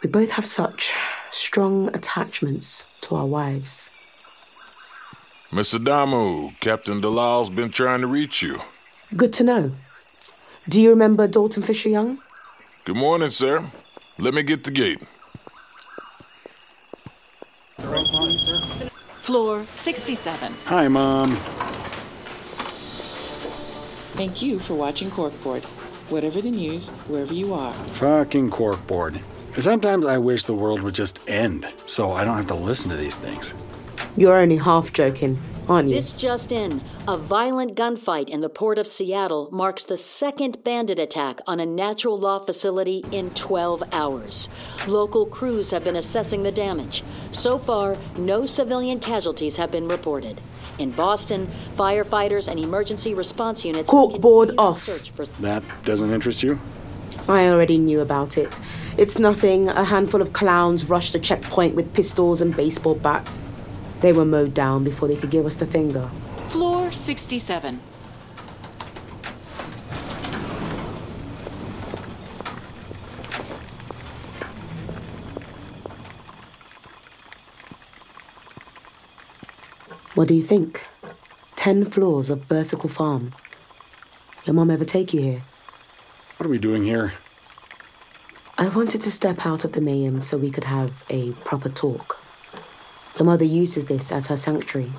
We 0.02 0.10
both 0.10 0.32
have 0.32 0.48
such 0.48 0.92
strong 1.30 1.94
attachments 1.96 3.00
to 3.02 3.16
our 3.16 3.28
wives. 3.28 3.92
Mr. 5.54 5.78
Damu, 5.78 6.60
Captain 6.62 7.00
Dalal's 7.00 7.52
been 7.52 7.70
trying 7.70 8.02
to 8.02 8.08
reach 8.08 8.42
you. 8.42 8.60
Good 9.16 9.32
to 9.34 9.44
know. 9.44 9.72
Do 10.68 10.82
you 10.82 10.90
remember 10.90 11.28
Dalton 11.28 11.62
Fisher 11.62 11.90
Young? 11.90 12.18
Good 12.86 12.96
morning, 12.96 13.30
sir. 13.30 13.64
Let 14.18 14.34
me 14.34 14.42
get 14.42 14.64
the 14.64 14.72
gate. 14.72 15.00
Floor 19.22 19.64
67. 19.66 20.54
Hi, 20.66 20.88
Mom. 20.88 21.36
Thank 24.16 24.42
you 24.42 24.58
for 24.58 24.74
watching 24.74 25.12
Corkboard. 25.12 25.64
Whatever 26.10 26.42
the 26.42 26.50
news, 26.50 26.90
wherever 27.08 27.34
you 27.36 27.54
are. 27.54 27.74
Fucking 27.74 28.50
corkboard. 28.50 29.22
Sometimes 29.60 30.04
I 30.08 30.18
wish 30.18 30.46
the 30.46 30.56
world 30.56 30.82
would 30.82 30.96
just 30.96 31.22
end, 31.28 31.72
so 31.86 32.12
I 32.12 32.24
don't 32.24 32.38
have 32.38 32.48
to 32.48 32.56
listen 32.56 32.90
to 32.90 32.98
these 32.98 33.20
things. 33.20 33.54
You're 34.16 34.38
only 34.38 34.58
half 34.58 34.94
joking, 34.94 35.40
aren't 35.68 35.90
you? 35.90 35.96
This 35.96 36.14
just 36.14 36.52
in. 36.52 36.84
A 37.08 37.18
violent 37.18 37.76
gunfight 37.76 38.30
in 38.30 38.42
the 38.42 38.50
port 38.50 38.78
of 38.78 38.88
Seattle 38.88 39.50
marks 39.52 39.84
the 39.86 39.98
second 39.98 40.64
bandit 40.64 41.00
attack 41.00 41.42
on 41.48 41.60
a 41.60 41.66
natural 41.66 42.20
law 42.20 42.38
facility 42.38 43.04
in 43.12 43.32
12 43.32 43.84
hours. 43.92 44.50
Local 44.88 45.26
crews 45.26 45.72
have 45.72 45.84
been 45.84 45.96
assessing 45.96 46.44
the 46.44 46.52
damage. 46.52 47.04
So 47.32 47.58
far, 47.58 47.98
no 48.16 48.46
civilian 48.46 49.00
casualties 49.00 49.56
have 49.56 49.72
been 49.72 49.88
reported. 49.88 50.40
In 50.78 50.92
Boston, 50.92 51.50
firefighters 51.76 52.48
and 52.48 52.60
emergency 52.60 53.16
response 53.16 53.66
units 53.66 53.90
Cork 53.90 54.22
board 54.22 54.54
off. 54.60 54.84
search 54.84 55.10
for 55.10 55.26
That 55.42 55.64
doesn't 55.86 56.14
interest 56.14 56.44
you? 56.44 56.60
I 57.28 57.48
already 57.48 57.80
knew 57.80 58.02
about 58.02 58.38
it. 58.38 58.60
It's 58.96 59.18
nothing. 59.18 59.70
A 59.70 59.86
handful 59.86 60.22
of 60.22 60.34
clowns 60.34 60.88
rushed 60.88 61.16
a 61.16 61.20
checkpoint 61.20 61.74
with 61.74 61.94
pistols 61.94 62.42
and 62.42 62.56
baseball 62.56 62.94
bats. 62.94 63.42
They 64.04 64.12
were 64.12 64.26
mowed 64.26 64.54
down 64.54 64.84
before 64.84 65.08
they 65.08 65.16
could 65.16 65.30
give 65.30 65.46
us 65.46 65.56
the 65.56 65.66
finger. 65.66 66.10
Floor 66.50 66.92
67. 66.92 67.80
What 80.16 80.28
do 80.28 80.36
you 80.36 80.44
think? 80.44 80.86
Ten 81.56 81.86
floors 81.86 82.30
of 82.30 82.44
vertical 82.44 82.90
farm. 82.90 83.34
Your 84.44 84.54
mom 84.54 84.70
ever 84.70 84.84
take 84.84 85.14
you 85.14 85.22
here? 85.22 85.44
What 86.36 86.46
are 86.46 86.50
we 86.50 86.58
doing 86.58 86.84
here? 86.84 87.14
I 88.58 88.68
wanted 88.68 89.00
to 89.00 89.12
step 89.12 89.46
out 89.46 89.64
of 89.64 89.72
the 89.72 89.80
mayhem 89.80 90.22
so 90.22 90.38
we 90.38 90.52
could 90.52 90.66
have 90.66 91.06
a 91.10 91.32
proper 91.46 91.70
talk. 91.70 92.23
Your 93.18 93.26
mother 93.26 93.46
uses 93.46 93.86
this 93.86 94.12
as 94.12 94.28
her 94.28 94.38
sanctuary. 94.38 94.92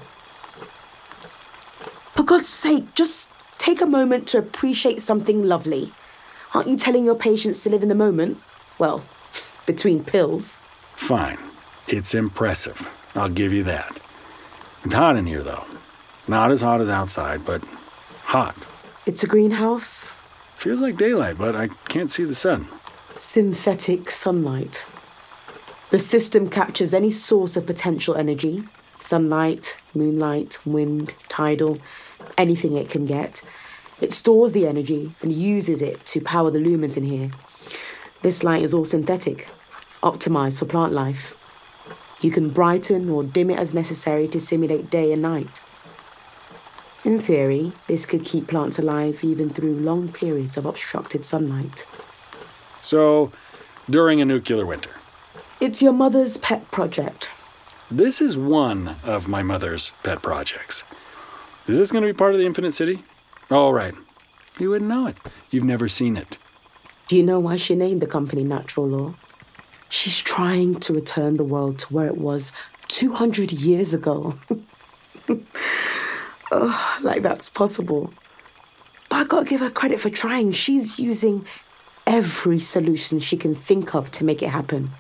For 2.14 2.22
God's 2.22 2.48
sake, 2.48 2.94
just 2.94 3.33
take 3.59 3.81
a 3.81 3.87
moment 3.87 4.29
to 4.29 4.38
appreciate 4.38 5.00
something 5.00 5.42
lovely. 5.42 5.92
Aren't 6.55 6.68
you 6.68 6.77
telling 6.77 7.05
your 7.05 7.16
patients 7.16 7.62
to 7.64 7.70
live 7.70 7.83
in 7.83 7.88
the 7.88 7.94
moment? 7.94 8.38
Well, 8.79 9.03
between 9.66 10.05
pills. 10.05 10.57
Fine. 10.94 11.38
It's 11.88 12.14
impressive. 12.14 12.88
I'll 13.14 13.29
give 13.29 13.53
you 13.53 13.64
that. 13.64 13.98
It's 14.85 14.94
hot 14.94 15.16
in 15.16 15.27
here, 15.27 15.42
though. 15.42 15.64
Not 16.29 16.50
as 16.50 16.61
hot 16.62 16.81
as 16.81 16.88
outside, 16.88 17.44
but 17.44 17.62
hot. 18.24 18.57
It's 19.07 19.24
a 19.24 19.27
greenhouse. 19.27 20.16
Feels 20.57 20.81
like 20.81 20.96
daylight, 20.96 21.37
but 21.37 21.55
I 21.55 21.68
can't 21.88 22.11
see 22.11 22.24
the 22.24 22.35
sun. 22.35 22.68
Synthetic 23.16 24.11
sunlight. 24.11 24.87
The 25.94 26.00
system 26.00 26.50
captures 26.50 26.92
any 26.92 27.12
source 27.12 27.57
of 27.57 27.66
potential 27.66 28.16
energy 28.16 28.64
sunlight, 28.98 29.78
moonlight, 29.94 30.59
wind, 30.66 31.14
tidal, 31.28 31.78
anything 32.37 32.76
it 32.76 32.90
can 32.90 33.07
get. 33.07 33.42
It 34.00 34.11
stores 34.11 34.50
the 34.50 34.66
energy 34.66 35.14
and 35.22 35.33
uses 35.33 35.80
it 35.80 36.04
to 36.07 36.20
power 36.20 36.50
the 36.50 36.59
lumens 36.59 36.96
in 36.96 37.04
here. 37.04 37.30
This 38.22 38.42
light 38.42 38.64
is 38.64 38.74
all 38.74 38.85
synthetic, 38.85 39.48
optimized 40.02 40.59
for 40.59 40.64
plant 40.64 40.92
life. 40.92 41.33
You 42.20 42.33
can 42.33 42.50
brighten 42.50 43.09
or 43.09 43.22
dim 43.22 43.50
it 43.50 43.61
as 43.61 43.72
necessary 43.72 44.26
to 44.26 44.40
simulate 44.40 44.90
day 44.90 45.12
and 45.12 45.22
night. 45.22 45.62
In 47.04 47.20
theory, 47.20 47.70
this 47.87 48.04
could 48.04 48.24
keep 48.24 48.48
plants 48.48 48.80
alive 48.80 49.22
even 49.22 49.48
through 49.48 49.76
long 49.76 50.09
periods 50.09 50.57
of 50.57 50.66
obstructed 50.66 51.24
sunlight. 51.24 51.87
So, 52.80 53.30
during 53.88 54.20
a 54.20 54.24
nuclear 54.24 54.66
winter. 54.66 54.90
It's 55.60 55.80
your 55.80 55.92
mother's 55.92 56.36
pet 56.36 56.70
project. 56.70 57.30
This 57.90 58.20
is 58.20 58.36
one 58.36 58.96
of 59.04 59.28
my 59.28 59.42
mother's 59.42 59.92
pet 60.02 60.20
projects. 60.20 60.84
Is 61.68 61.78
this 61.78 61.92
going 61.92 62.02
to 62.02 62.12
be 62.12 62.16
part 62.16 62.32
of 62.34 62.40
the 62.40 62.46
Infinite 62.46 62.74
City? 62.74 63.04
Oh, 63.50 63.70
right. 63.70 63.94
You 64.58 64.70
wouldn't 64.70 64.88
know 64.88 65.06
it. 65.06 65.16
You've 65.50 65.64
never 65.64 65.88
seen 65.88 66.16
it. 66.16 66.38
Do 67.06 67.16
you 67.16 67.22
know 67.22 67.38
why 67.38 67.56
she 67.56 67.74
named 67.76 68.02
the 68.02 68.06
company 68.06 68.42
Natural 68.42 68.88
Law? 68.88 69.14
She's 69.88 70.18
trying 70.20 70.80
to 70.80 70.92
return 70.92 71.36
the 71.36 71.44
world 71.44 71.78
to 71.80 71.94
where 71.94 72.06
it 72.06 72.18
was 72.18 72.52
200 72.88 73.52
years 73.52 73.94
ago. 73.94 74.34
oh, 76.50 76.98
like 77.02 77.22
that's 77.22 77.48
possible. 77.48 78.12
But 79.08 79.16
I 79.16 79.24
gotta 79.24 79.48
give 79.48 79.60
her 79.60 79.70
credit 79.70 80.00
for 80.00 80.10
trying. 80.10 80.52
She's 80.52 80.98
using 80.98 81.46
every 82.06 82.58
solution 82.58 83.18
she 83.20 83.36
can 83.36 83.54
think 83.54 83.94
of 83.94 84.10
to 84.12 84.24
make 84.24 84.42
it 84.42 84.48
happen. 84.48 84.90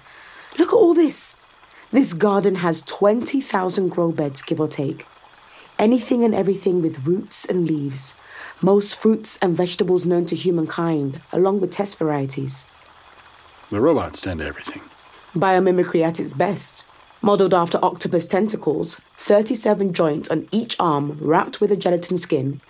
Look 0.58 0.68
at 0.68 0.74
all 0.74 0.94
this. 0.94 1.36
This 1.90 2.12
garden 2.12 2.56
has 2.56 2.82
20,000 2.82 3.88
grow 3.88 4.12
beds, 4.12 4.42
give 4.42 4.60
or 4.60 4.68
take. 4.68 5.06
Anything 5.78 6.24
and 6.24 6.34
everything 6.34 6.80
with 6.82 7.06
roots 7.06 7.44
and 7.44 7.66
leaves. 7.66 8.14
Most 8.62 8.96
fruits 8.96 9.38
and 9.42 9.56
vegetables 9.56 10.06
known 10.06 10.24
to 10.26 10.36
humankind, 10.36 11.20
along 11.32 11.60
with 11.60 11.70
test 11.70 11.98
varieties. 11.98 12.66
The 13.70 13.80
robots 13.80 14.20
tend 14.20 14.40
to 14.40 14.46
everything. 14.46 14.82
Biomimicry 15.34 16.02
at 16.02 16.20
its 16.20 16.34
best. 16.34 16.84
Modeled 17.20 17.54
after 17.54 17.78
octopus 17.82 18.26
tentacles, 18.26 19.00
37 19.16 19.92
joints 19.92 20.30
on 20.30 20.48
each 20.52 20.76
arm 20.78 21.18
wrapped 21.20 21.60
with 21.60 21.72
a 21.72 21.76
gelatin 21.76 22.18
skin. 22.18 22.60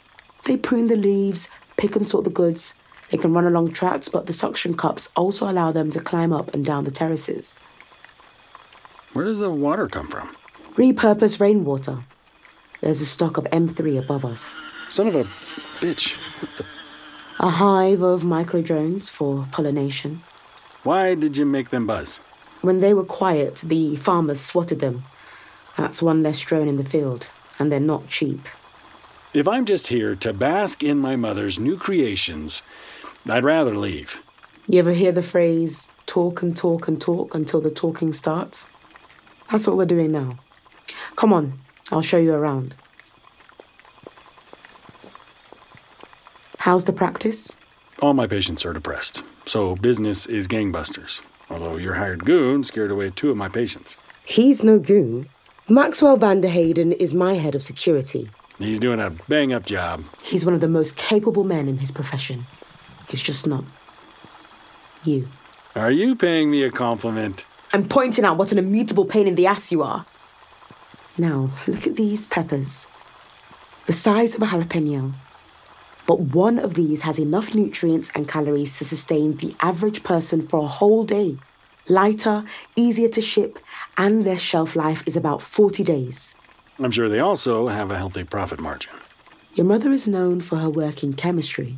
They 0.44 0.56
prune 0.56 0.86
the 0.86 0.96
leaves, 0.96 1.48
pick 1.76 1.96
and 1.96 2.08
sort 2.08 2.24
the 2.24 2.30
goods. 2.30 2.74
They 3.10 3.18
can 3.18 3.34
run 3.34 3.46
along 3.46 3.72
tracks, 3.72 4.08
but 4.08 4.26
the 4.26 4.32
suction 4.32 4.76
cups 4.76 5.10
also 5.16 5.50
allow 5.50 5.72
them 5.72 5.90
to 5.90 6.00
climb 6.00 6.32
up 6.32 6.54
and 6.54 6.64
down 6.64 6.84
the 6.84 6.90
terraces. 6.90 7.58
Where 9.14 9.24
does 9.24 9.38
the 9.38 9.48
water 9.48 9.86
come 9.86 10.08
from? 10.08 10.36
Repurpose 10.74 11.40
rainwater. 11.40 12.00
There's 12.80 13.00
a 13.00 13.06
stock 13.06 13.36
of 13.36 13.44
M3 13.44 14.02
above 14.02 14.24
us. 14.24 14.58
Son 14.88 15.06
of 15.06 15.14
a 15.14 15.22
bitch. 15.22 16.16
What 16.42 16.50
the? 16.58 17.46
A 17.46 17.50
hive 17.50 18.02
of 18.02 18.22
microdrones 18.22 19.08
for 19.08 19.46
pollination. 19.52 20.22
Why 20.82 21.14
did 21.14 21.36
you 21.36 21.46
make 21.46 21.70
them 21.70 21.86
buzz? 21.86 22.18
When 22.60 22.80
they 22.80 22.92
were 22.92 23.04
quiet, 23.04 23.62
the 23.64 23.94
farmers 23.94 24.40
swatted 24.40 24.80
them. 24.80 25.04
That's 25.76 26.02
one 26.02 26.24
less 26.24 26.40
drone 26.40 26.66
in 26.66 26.76
the 26.76 26.84
field, 26.84 27.28
and 27.56 27.70
they're 27.70 27.78
not 27.78 28.08
cheap. 28.08 28.40
If 29.32 29.46
I'm 29.46 29.64
just 29.64 29.88
here 29.88 30.16
to 30.16 30.32
bask 30.32 30.82
in 30.82 30.98
my 30.98 31.14
mother's 31.14 31.60
new 31.60 31.76
creations, 31.76 32.62
I'd 33.30 33.44
rather 33.44 33.76
leave. 33.76 34.20
You 34.68 34.80
ever 34.80 34.92
hear 34.92 35.12
the 35.12 35.22
phrase 35.22 35.88
talk 36.04 36.42
and 36.42 36.56
talk 36.56 36.88
and 36.88 37.00
talk 37.00 37.34
until 37.34 37.60
the 37.60 37.70
talking 37.70 38.12
starts? 38.12 38.68
That's 39.54 39.68
what 39.68 39.76
we're 39.76 39.86
doing 39.86 40.10
now. 40.10 40.40
Come 41.14 41.32
on, 41.32 41.60
I'll 41.92 42.02
show 42.02 42.16
you 42.16 42.34
around. 42.34 42.74
How's 46.58 46.86
the 46.86 46.92
practice? 46.92 47.56
All 48.02 48.14
my 48.14 48.26
patients 48.26 48.64
are 48.64 48.72
depressed, 48.72 49.22
so 49.46 49.76
business 49.76 50.26
is 50.26 50.48
gangbusters. 50.48 51.20
Although 51.48 51.76
your 51.76 51.94
hired 51.94 52.24
goon 52.24 52.64
scared 52.64 52.90
away 52.90 53.10
two 53.10 53.30
of 53.30 53.36
my 53.36 53.48
patients. 53.48 53.96
He's 54.26 54.64
no 54.64 54.80
goon. 54.80 55.28
Maxwell 55.68 56.18
Vanderhayden 56.18 56.92
is 56.94 57.14
my 57.14 57.34
head 57.34 57.54
of 57.54 57.62
security. 57.62 58.30
He's 58.58 58.80
doing 58.80 58.98
a 58.98 59.10
bang 59.28 59.52
up 59.52 59.66
job. 59.66 60.02
He's 60.24 60.44
one 60.44 60.54
of 60.54 60.62
the 60.62 60.66
most 60.66 60.96
capable 60.96 61.44
men 61.44 61.68
in 61.68 61.78
his 61.78 61.92
profession. 61.92 62.46
He's 63.08 63.22
just 63.22 63.46
not. 63.46 63.62
You. 65.04 65.28
Are 65.76 65.92
you 65.92 66.16
paying 66.16 66.50
me 66.50 66.64
a 66.64 66.72
compliment? 66.72 67.46
I'm 67.74 67.88
pointing 67.88 68.24
out 68.24 68.36
what 68.36 68.52
an 68.52 68.58
immutable 68.58 69.04
pain 69.04 69.26
in 69.26 69.34
the 69.34 69.48
ass 69.48 69.72
you 69.72 69.82
are. 69.82 70.06
Now, 71.18 71.50
look 71.66 71.88
at 71.88 71.96
these 71.96 72.24
peppers. 72.24 72.86
The 73.86 73.92
size 73.92 74.36
of 74.36 74.42
a 74.42 74.46
jalapeno. 74.46 75.14
But 76.06 76.20
one 76.20 76.60
of 76.60 76.74
these 76.74 77.02
has 77.02 77.18
enough 77.18 77.52
nutrients 77.52 78.12
and 78.14 78.28
calories 78.28 78.78
to 78.78 78.84
sustain 78.84 79.38
the 79.38 79.56
average 79.58 80.04
person 80.04 80.46
for 80.46 80.60
a 80.60 80.68
whole 80.68 81.02
day. 81.02 81.38
Lighter, 81.88 82.44
easier 82.76 83.08
to 83.08 83.20
ship, 83.20 83.58
and 83.98 84.24
their 84.24 84.38
shelf 84.38 84.76
life 84.76 85.02
is 85.04 85.16
about 85.16 85.42
40 85.42 85.82
days. 85.82 86.36
I'm 86.78 86.92
sure 86.92 87.08
they 87.08 87.18
also 87.18 87.66
have 87.66 87.90
a 87.90 87.98
healthy 87.98 88.22
profit 88.22 88.60
margin. 88.60 88.92
Your 89.56 89.66
mother 89.66 89.90
is 89.90 90.06
known 90.06 90.42
for 90.42 90.58
her 90.58 90.70
work 90.70 91.02
in 91.02 91.14
chemistry, 91.14 91.76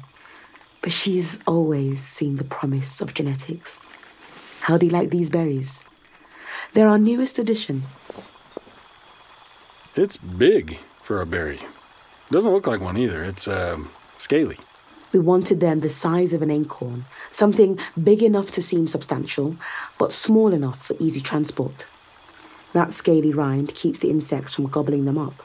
but 0.82 0.92
she's 0.92 1.38
always 1.46 2.02
seen 2.02 2.36
the 2.36 2.44
promise 2.44 3.00
of 3.00 3.14
genetics. 3.14 3.82
How 4.60 4.76
do 4.76 4.84
you 4.84 4.92
like 4.92 5.08
these 5.08 5.30
berries? 5.30 5.82
They're 6.76 6.90
our 6.90 6.98
newest 6.98 7.38
addition. 7.38 7.84
It's 9.94 10.18
big 10.18 10.78
for 11.00 11.22
a 11.22 11.26
berry. 11.26 11.60
Doesn't 12.30 12.52
look 12.52 12.66
like 12.66 12.82
one 12.82 12.98
either. 12.98 13.24
It's 13.24 13.48
uh, 13.48 13.78
scaly. 14.18 14.58
We 15.10 15.20
wanted 15.20 15.60
them 15.60 15.80
the 15.80 15.88
size 15.88 16.34
of 16.34 16.42
an 16.42 16.50
acorn, 16.50 17.06
something 17.30 17.78
big 18.04 18.22
enough 18.22 18.50
to 18.50 18.60
seem 18.60 18.88
substantial, 18.88 19.56
but 19.98 20.12
small 20.12 20.52
enough 20.52 20.84
for 20.84 20.96
easy 21.00 21.22
transport. 21.22 21.88
That 22.74 22.92
scaly 22.92 23.32
rind 23.32 23.74
keeps 23.74 24.00
the 24.00 24.10
insects 24.10 24.54
from 24.54 24.66
gobbling 24.66 25.06
them 25.06 25.16
up. 25.16 25.42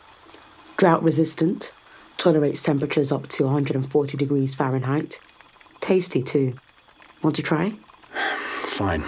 Drought 0.75 1.01
resistant, 1.01 1.71
tolerates 2.17 2.61
temperatures 2.61 3.09
up 3.09 3.27
to 3.29 3.45
140 3.45 4.17
degrees 4.17 4.53
Fahrenheit. 4.53 5.21
Tasty 5.79 6.23
too. 6.23 6.59
Want 7.23 7.37
to 7.37 7.41
try? 7.41 7.75
Fine. 8.65 9.05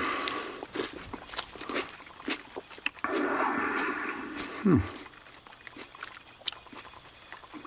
Hmm. 4.63 4.79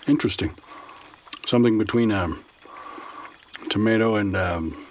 Interesting. 0.06 0.56
Something 1.46 1.76
between 1.76 2.10
um, 2.10 2.42
tomato 3.68 4.16
and 4.16 4.34
um, 4.34 4.86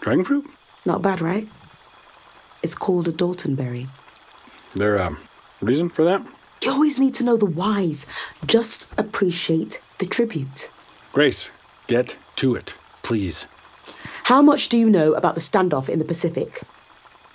dragon 0.00 0.24
fruit? 0.24 0.48
Not 0.86 1.02
bad, 1.02 1.20
right? 1.20 1.48
It's 2.62 2.76
called 2.76 3.08
a 3.08 3.12
Daltonberry. 3.12 3.88
There 4.74 4.96
a 4.96 5.06
um, 5.06 5.18
reason 5.60 5.88
for 5.88 6.04
that? 6.04 6.24
You 6.62 6.70
always 6.70 6.98
need 7.00 7.14
to 7.14 7.24
know 7.24 7.36
the 7.36 7.46
whys. 7.46 8.06
Just 8.46 8.86
appreciate 8.96 9.82
the 9.98 10.06
tribute. 10.06 10.70
Grace, 11.12 11.50
get 11.88 12.16
to 12.36 12.54
it, 12.54 12.74
please. 13.02 13.48
How 14.24 14.40
much 14.40 14.68
do 14.68 14.78
you 14.78 14.88
know 14.88 15.14
about 15.14 15.34
the 15.34 15.40
standoff 15.40 15.88
in 15.88 15.98
the 15.98 16.04
Pacific? 16.04 16.60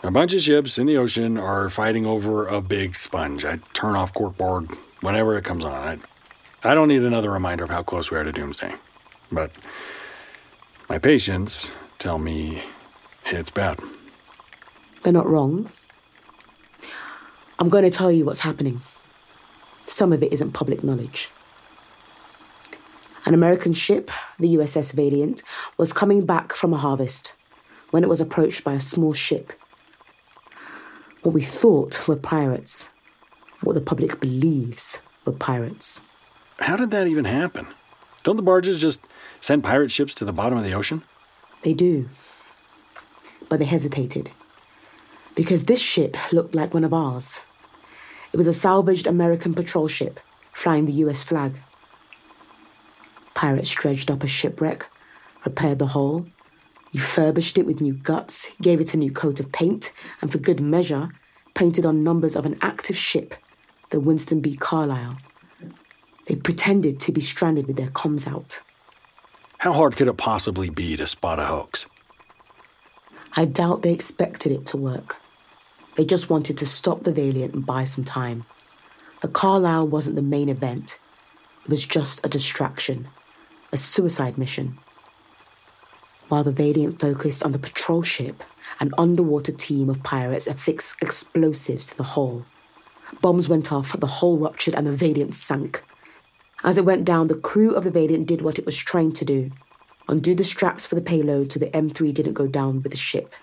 A 0.05 0.11
bunch 0.11 0.35
of 0.35 0.41
ships 0.41 0.77
in 0.77 0.85
the 0.85 0.97
ocean 0.97 1.35
are 1.35 1.67
fighting 1.67 2.05
over 2.05 2.45
a 2.45 2.61
big 2.61 2.95
sponge. 2.95 3.43
I 3.43 3.57
turn 3.73 3.95
off 3.95 4.13
corkboard 4.13 4.71
whenever 5.01 5.35
it 5.35 5.43
comes 5.43 5.65
on. 5.65 5.73
I, 6.63 6.71
I 6.71 6.75
don't 6.75 6.89
need 6.89 7.01
another 7.01 7.31
reminder 7.31 7.63
of 7.63 7.71
how 7.71 7.81
close 7.81 8.11
we 8.11 8.17
are 8.19 8.23
to 8.23 8.31
doomsday. 8.31 8.75
But 9.31 9.49
my 10.89 10.99
patients 10.99 11.71
tell 11.97 12.19
me 12.19 12.61
it's 13.25 13.49
bad. 13.49 13.79
They're 15.01 15.11
not 15.11 15.25
wrong. 15.25 15.71
I'm 17.57 17.69
going 17.69 17.83
to 17.83 17.89
tell 17.89 18.11
you 18.11 18.25
what's 18.25 18.41
happening. 18.41 18.81
Some 19.85 20.13
of 20.13 20.21
it 20.21 20.31
isn't 20.31 20.51
public 20.51 20.83
knowledge. 20.83 21.31
An 23.25 23.33
American 23.33 23.73
ship, 23.73 24.11
the 24.37 24.53
USS 24.53 24.93
Valiant, 24.93 25.41
was 25.77 25.93
coming 25.93 26.27
back 26.27 26.53
from 26.53 26.75
a 26.75 26.77
harvest 26.77 27.33
when 27.89 28.03
it 28.03 28.09
was 28.09 28.21
approached 28.21 28.63
by 28.63 28.73
a 28.73 28.79
small 28.79 29.11
ship. 29.11 29.51
What 31.25 31.33
we 31.33 31.41
thought 31.41 32.07
were 32.07 32.17
pirates, 32.17 32.91
what 33.61 33.73
the 33.73 33.81
public 33.81 34.19
believes 34.19 34.99
were 35.25 35.31
pirates. 35.31 36.03
How 36.59 36.75
did 36.75 36.91
that 36.91 37.07
even 37.07 37.25
happen? 37.25 37.65
Don't 38.23 38.35
the 38.35 38.43
barges 38.43 38.79
just 38.79 39.01
send 39.39 39.63
pirate 39.63 39.91
ships 39.91 40.13
to 40.15 40.25
the 40.25 40.31
bottom 40.31 40.55
of 40.55 40.63
the 40.63 40.73
ocean? 40.73 41.01
They 41.63 41.73
do. 41.73 42.09
But 43.49 43.57
they 43.57 43.65
hesitated. 43.65 44.29
Because 45.33 45.65
this 45.65 45.81
ship 45.81 46.15
looked 46.31 46.53
like 46.53 46.75
one 46.75 46.83
of 46.83 46.93
ours. 46.93 47.41
It 48.31 48.37
was 48.37 48.45
a 48.45 48.53
salvaged 48.53 49.07
American 49.07 49.55
patrol 49.55 49.87
ship 49.87 50.19
flying 50.53 50.85
the 50.85 51.01
US 51.05 51.23
flag. 51.23 51.59
Pirates 53.33 53.71
dredged 53.71 54.11
up 54.11 54.23
a 54.23 54.27
shipwreck, 54.27 54.85
repaired 55.43 55.79
the 55.79 55.87
hull, 55.87 56.27
refurbished 56.95 57.57
it 57.57 57.65
with 57.65 57.81
new 57.81 57.93
guts, 57.93 58.51
gave 58.61 58.79
it 58.79 58.93
a 58.93 58.97
new 58.97 59.11
coat 59.11 59.39
of 59.39 59.51
paint, 59.51 59.91
and 60.21 60.31
for 60.31 60.37
good 60.37 60.61
measure, 60.61 61.09
painted 61.53 61.85
on 61.85 62.03
numbers 62.03 62.35
of 62.35 62.45
an 62.45 62.57
active 62.61 62.95
ship, 62.95 63.35
the 63.89 63.99
Winston 63.99 64.39
B. 64.39 64.55
Carlisle. 64.55 65.17
They 66.27 66.35
pretended 66.35 66.99
to 67.01 67.11
be 67.11 67.21
stranded 67.21 67.67
with 67.67 67.75
their 67.75 67.89
comms 67.89 68.27
out. 68.27 68.61
How 69.57 69.73
hard 69.73 69.95
could 69.95 70.07
it 70.07 70.17
possibly 70.17 70.69
be 70.69 70.95
to 70.95 71.05
spot 71.05 71.39
a 71.39 71.45
hoax? 71.45 71.87
I 73.35 73.45
doubt 73.45 73.81
they 73.81 73.91
expected 73.91 74.51
it 74.51 74.65
to 74.67 74.77
work. 74.77 75.17
They 75.95 76.05
just 76.05 76.29
wanted 76.29 76.57
to 76.57 76.65
stop 76.65 77.03
the 77.03 77.11
Valiant 77.11 77.53
and 77.53 77.65
buy 77.65 77.83
some 77.83 78.03
time. 78.03 78.45
The 79.21 79.27
Carlisle 79.27 79.87
wasn't 79.87 80.15
the 80.15 80.21
main 80.21 80.49
event, 80.49 80.99
it 81.63 81.69
was 81.69 81.85
just 81.85 82.25
a 82.25 82.29
distraction, 82.29 83.07
a 83.73 83.77
suicide 83.77 84.37
mission. 84.37 84.77
While 86.27 86.43
the 86.43 86.51
Valiant 86.51 86.99
focused 86.99 87.43
on 87.43 87.51
the 87.51 87.59
patrol 87.59 88.01
ship, 88.03 88.43
an 88.79 88.91
underwater 88.97 89.51
team 89.51 89.89
of 89.89 90.03
pirates 90.03 90.47
affixed 90.47 91.01
explosives 91.01 91.87
to 91.87 91.97
the 91.97 92.03
hull. 92.03 92.45
Bombs 93.21 93.47
went 93.47 93.71
off, 93.71 93.97
the 93.99 94.07
hull 94.07 94.37
ruptured, 94.37 94.75
and 94.75 94.87
the 94.87 94.91
Valiant 94.91 95.35
sank. 95.35 95.83
As 96.63 96.77
it 96.77 96.85
went 96.85 97.05
down, 97.05 97.27
the 97.27 97.35
crew 97.35 97.75
of 97.75 97.83
the 97.83 97.91
Valiant 97.91 98.27
did 98.27 98.41
what 98.41 98.57
it 98.57 98.65
was 98.65 98.75
trained 98.75 99.15
to 99.17 99.25
do 99.25 99.51
undo 100.07 100.35
the 100.35 100.43
straps 100.43 100.85
for 100.85 100.95
the 100.95 101.01
payload 101.01 101.51
so 101.51 101.59
the 101.59 101.67
M3 101.67 102.13
didn't 102.13 102.33
go 102.33 102.47
down 102.47 102.81
with 102.81 102.91
the 102.91 102.97
ship. 102.97 103.33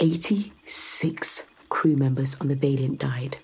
86 0.00 1.46
crew 1.68 1.96
members 1.96 2.36
on 2.40 2.48
the 2.48 2.56
Valiant 2.56 2.98
died. 2.98 3.36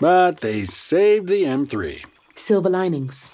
But 0.00 0.40
they 0.40 0.64
saved 0.64 1.28
the 1.28 1.44
M3. 1.44 2.04
Silver 2.34 2.70
linings. 2.70 3.28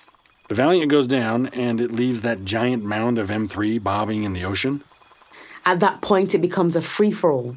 The 0.49 0.55
Valiant 0.55 0.91
goes 0.91 1.07
down 1.07 1.47
and 1.49 1.81
it 1.81 1.91
leaves 1.91 2.21
that 2.21 2.45
giant 2.45 2.85
mound 2.85 3.19
of 3.19 3.29
M3 3.29 3.83
bobbing 3.83 4.23
in 4.23 4.33
the 4.33 4.45
ocean. 4.45 4.85
At 5.65 5.81
that 5.81 6.01
point, 6.01 6.35
it 6.35 6.39
becomes 6.39 6.77
a 6.77 6.83
free 6.83 7.11
for 7.11 7.33
all. 7.33 7.57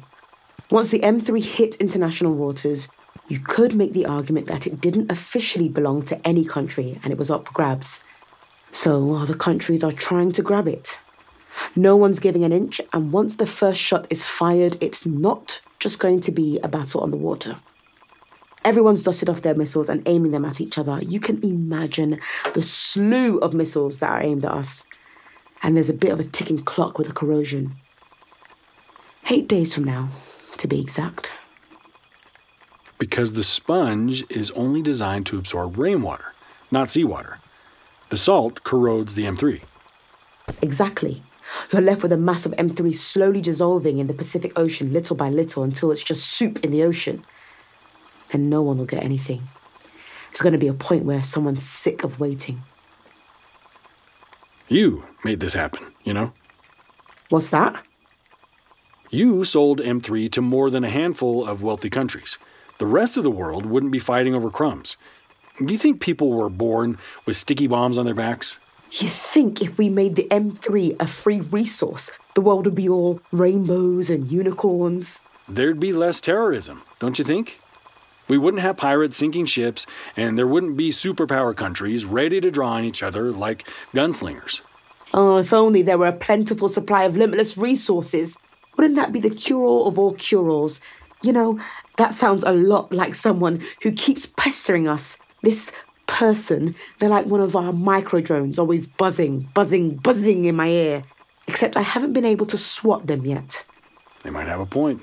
Once 0.70 0.90
the 0.90 1.00
M3 1.00 1.42
hit 1.42 1.76
international 1.76 2.34
waters, 2.34 2.88
you 3.28 3.38
could 3.38 3.74
make 3.74 3.92
the 3.92 4.06
argument 4.06 4.46
that 4.46 4.66
it 4.66 4.80
didn't 4.80 5.10
officially 5.10 5.68
belong 5.68 6.02
to 6.02 6.26
any 6.26 6.44
country 6.44 6.98
and 7.04 7.12
it 7.12 7.18
was 7.18 7.30
up 7.30 7.46
for 7.46 7.52
grabs. 7.52 8.02
So 8.72 9.14
other 9.14 9.34
countries 9.34 9.84
are 9.84 9.92
trying 9.92 10.32
to 10.32 10.42
grab 10.42 10.66
it. 10.66 11.00
No 11.76 11.96
one's 11.96 12.20
giving 12.20 12.44
an 12.44 12.52
inch, 12.52 12.80
and 12.92 13.12
once 13.12 13.36
the 13.36 13.46
first 13.46 13.80
shot 13.80 14.06
is 14.10 14.28
fired, 14.28 14.76
it's 14.80 15.04
not 15.04 15.60
just 15.78 15.98
going 15.98 16.20
to 16.20 16.30
be 16.30 16.58
a 16.62 16.68
battle 16.68 17.00
on 17.00 17.10
the 17.10 17.16
water. 17.16 17.56
Everyone's 18.64 19.02
dusted 19.02 19.30
off 19.30 19.42
their 19.42 19.54
missiles 19.54 19.88
and 19.88 20.06
aiming 20.06 20.32
them 20.32 20.44
at 20.44 20.60
each 20.60 20.76
other. 20.76 21.00
You 21.02 21.18
can 21.18 21.42
imagine 21.42 22.20
the 22.54 22.62
slew 22.62 23.38
of 23.38 23.54
missiles 23.54 24.00
that 24.00 24.10
are 24.10 24.22
aimed 24.22 24.44
at 24.44 24.52
us. 24.52 24.84
And 25.62 25.76
there's 25.76 25.90
a 25.90 25.94
bit 25.94 26.12
of 26.12 26.20
a 26.20 26.24
ticking 26.24 26.58
clock 26.58 26.98
with 26.98 27.06
the 27.06 27.12
corrosion. 27.12 27.76
Eight 29.30 29.48
days 29.48 29.74
from 29.74 29.84
now, 29.84 30.10
to 30.58 30.68
be 30.68 30.80
exact. 30.80 31.32
Because 32.98 33.32
the 33.32 33.44
sponge 33.44 34.24
is 34.28 34.50
only 34.52 34.82
designed 34.82 35.26
to 35.26 35.38
absorb 35.38 35.78
rainwater, 35.78 36.34
not 36.70 36.90
seawater. 36.90 37.38
The 38.10 38.16
salt 38.16 38.64
corrodes 38.64 39.14
the 39.14 39.24
M3. 39.24 39.62
Exactly. 40.60 41.22
You're 41.72 41.82
left 41.82 42.02
with 42.02 42.12
a 42.12 42.16
mass 42.16 42.44
of 42.44 42.52
M3 42.52 42.94
slowly 42.94 43.40
dissolving 43.40 43.98
in 43.98 44.06
the 44.06 44.14
Pacific 44.14 44.58
Ocean 44.58 44.92
little 44.92 45.16
by 45.16 45.30
little 45.30 45.62
until 45.62 45.90
it's 45.90 46.02
just 46.02 46.26
soup 46.26 46.64
in 46.64 46.70
the 46.70 46.82
ocean. 46.82 47.24
And 48.32 48.48
no 48.48 48.62
one 48.62 48.78
will 48.78 48.86
get 48.86 49.02
anything. 49.02 49.42
It's 50.30 50.40
going 50.40 50.52
to 50.52 50.58
be 50.58 50.68
a 50.68 50.74
point 50.74 51.04
where 51.04 51.22
someone's 51.22 51.62
sick 51.62 52.04
of 52.04 52.20
waiting. 52.20 52.62
You 54.68 55.04
made 55.24 55.40
this 55.40 55.54
happen, 55.54 55.92
you 56.04 56.12
know? 56.12 56.32
What's 57.28 57.50
that? 57.50 57.84
You 59.10 59.42
sold 59.42 59.80
M3 59.80 60.30
to 60.30 60.40
more 60.40 60.70
than 60.70 60.84
a 60.84 60.88
handful 60.88 61.46
of 61.46 61.62
wealthy 61.62 61.90
countries. 61.90 62.38
The 62.78 62.86
rest 62.86 63.16
of 63.16 63.24
the 63.24 63.30
world 63.30 63.66
wouldn't 63.66 63.92
be 63.92 63.98
fighting 63.98 64.34
over 64.34 64.50
crumbs. 64.50 64.96
Do 65.64 65.72
you 65.72 65.78
think 65.78 66.00
people 66.00 66.30
were 66.30 66.48
born 66.48 66.96
with 67.26 67.36
sticky 67.36 67.66
bombs 67.66 67.98
on 67.98 68.04
their 68.04 68.14
backs? 68.14 68.60
You 68.92 69.08
think 69.08 69.60
if 69.60 69.76
we 69.76 69.88
made 69.88 70.14
the 70.16 70.28
M3 70.30 71.00
a 71.00 71.06
free 71.06 71.40
resource, 71.40 72.12
the 72.34 72.40
world 72.40 72.64
would 72.64 72.74
be 72.74 72.88
all 72.88 73.20
rainbows 73.32 74.10
and 74.10 74.30
unicorns? 74.30 75.22
there'd 75.50 75.80
be 75.80 75.92
less 75.92 76.20
terrorism, 76.20 76.82
don't 77.00 77.18
you 77.18 77.24
think? 77.24 77.59
We 78.30 78.38
wouldn't 78.38 78.62
have 78.62 78.76
pirates 78.76 79.16
sinking 79.16 79.46
ships, 79.46 79.88
and 80.16 80.38
there 80.38 80.46
wouldn't 80.46 80.76
be 80.76 80.90
superpower 80.90 81.54
countries 81.54 82.04
ready 82.04 82.40
to 82.40 82.48
draw 82.48 82.74
on 82.74 82.84
each 82.84 83.02
other 83.02 83.32
like 83.32 83.64
gunslingers. 83.92 84.60
Oh, 85.12 85.38
if 85.38 85.52
only 85.52 85.82
there 85.82 85.98
were 85.98 86.06
a 86.06 86.12
plentiful 86.12 86.68
supply 86.68 87.02
of 87.02 87.16
limitless 87.16 87.58
resources. 87.58 88.38
Wouldn't 88.76 88.94
that 88.94 89.12
be 89.12 89.18
the 89.18 89.30
cure 89.30 89.64
all 89.64 89.88
of 89.88 89.98
all 89.98 90.14
cure 90.14 90.48
alls? 90.48 90.80
You 91.24 91.32
know, 91.32 91.58
that 91.96 92.14
sounds 92.14 92.44
a 92.44 92.52
lot 92.52 92.92
like 92.92 93.16
someone 93.16 93.62
who 93.82 93.90
keeps 93.90 94.26
pestering 94.26 94.86
us. 94.86 95.18
This 95.42 95.72
person, 96.06 96.76
they're 97.00 97.08
like 97.08 97.26
one 97.26 97.40
of 97.40 97.56
our 97.56 97.72
micro 97.72 98.20
drones, 98.20 98.60
always 98.60 98.86
buzzing, 98.86 99.48
buzzing, 99.54 99.96
buzzing 99.96 100.44
in 100.44 100.54
my 100.54 100.68
ear. 100.68 101.02
Except 101.48 101.76
I 101.76 101.82
haven't 101.82 102.12
been 102.12 102.24
able 102.24 102.46
to 102.46 102.56
swat 102.56 103.08
them 103.08 103.26
yet. 103.26 103.66
They 104.22 104.30
might 104.30 104.46
have 104.46 104.60
a 104.60 104.66
point. 104.66 105.02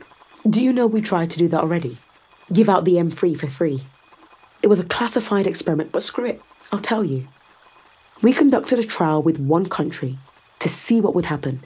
Do 0.49 0.63
you 0.63 0.71
know 0.71 0.87
we 0.87 1.01
tried 1.01 1.29
to 1.31 1.39
do 1.39 1.49
that 1.49 1.59
already? 1.59 1.97
Give 2.51 2.69
out 2.69 2.85
the 2.85 2.95
M3 2.95 3.37
for 3.37 3.47
free. 3.47 3.83
It 4.63 4.67
was 4.67 4.79
a 4.79 4.85
classified 4.85 5.47
experiment, 5.47 5.91
but 5.91 6.01
screw 6.03 6.25
it, 6.25 6.41
I'll 6.71 6.79
tell 6.79 7.03
you. 7.03 7.27
We 8.21 8.33
conducted 8.33 8.79
a 8.79 8.83
trial 8.83 9.21
with 9.21 9.39
one 9.39 9.67
country 9.67 10.17
to 10.59 10.69
see 10.69 10.99
what 11.01 11.13
would 11.13 11.27
happen. 11.27 11.61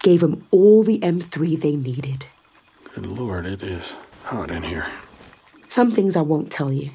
Gave 0.00 0.20
them 0.20 0.46
all 0.50 0.82
the 0.82 0.98
M3 1.00 1.60
they 1.60 1.76
needed. 1.76 2.26
Good 2.94 3.06
lord, 3.06 3.46
it 3.46 3.62
is 3.62 3.94
hot 4.24 4.50
in 4.50 4.62
here. 4.62 4.86
Some 5.68 5.90
things 5.90 6.16
I 6.16 6.20
won't 6.20 6.52
tell 6.52 6.72
you, 6.72 6.90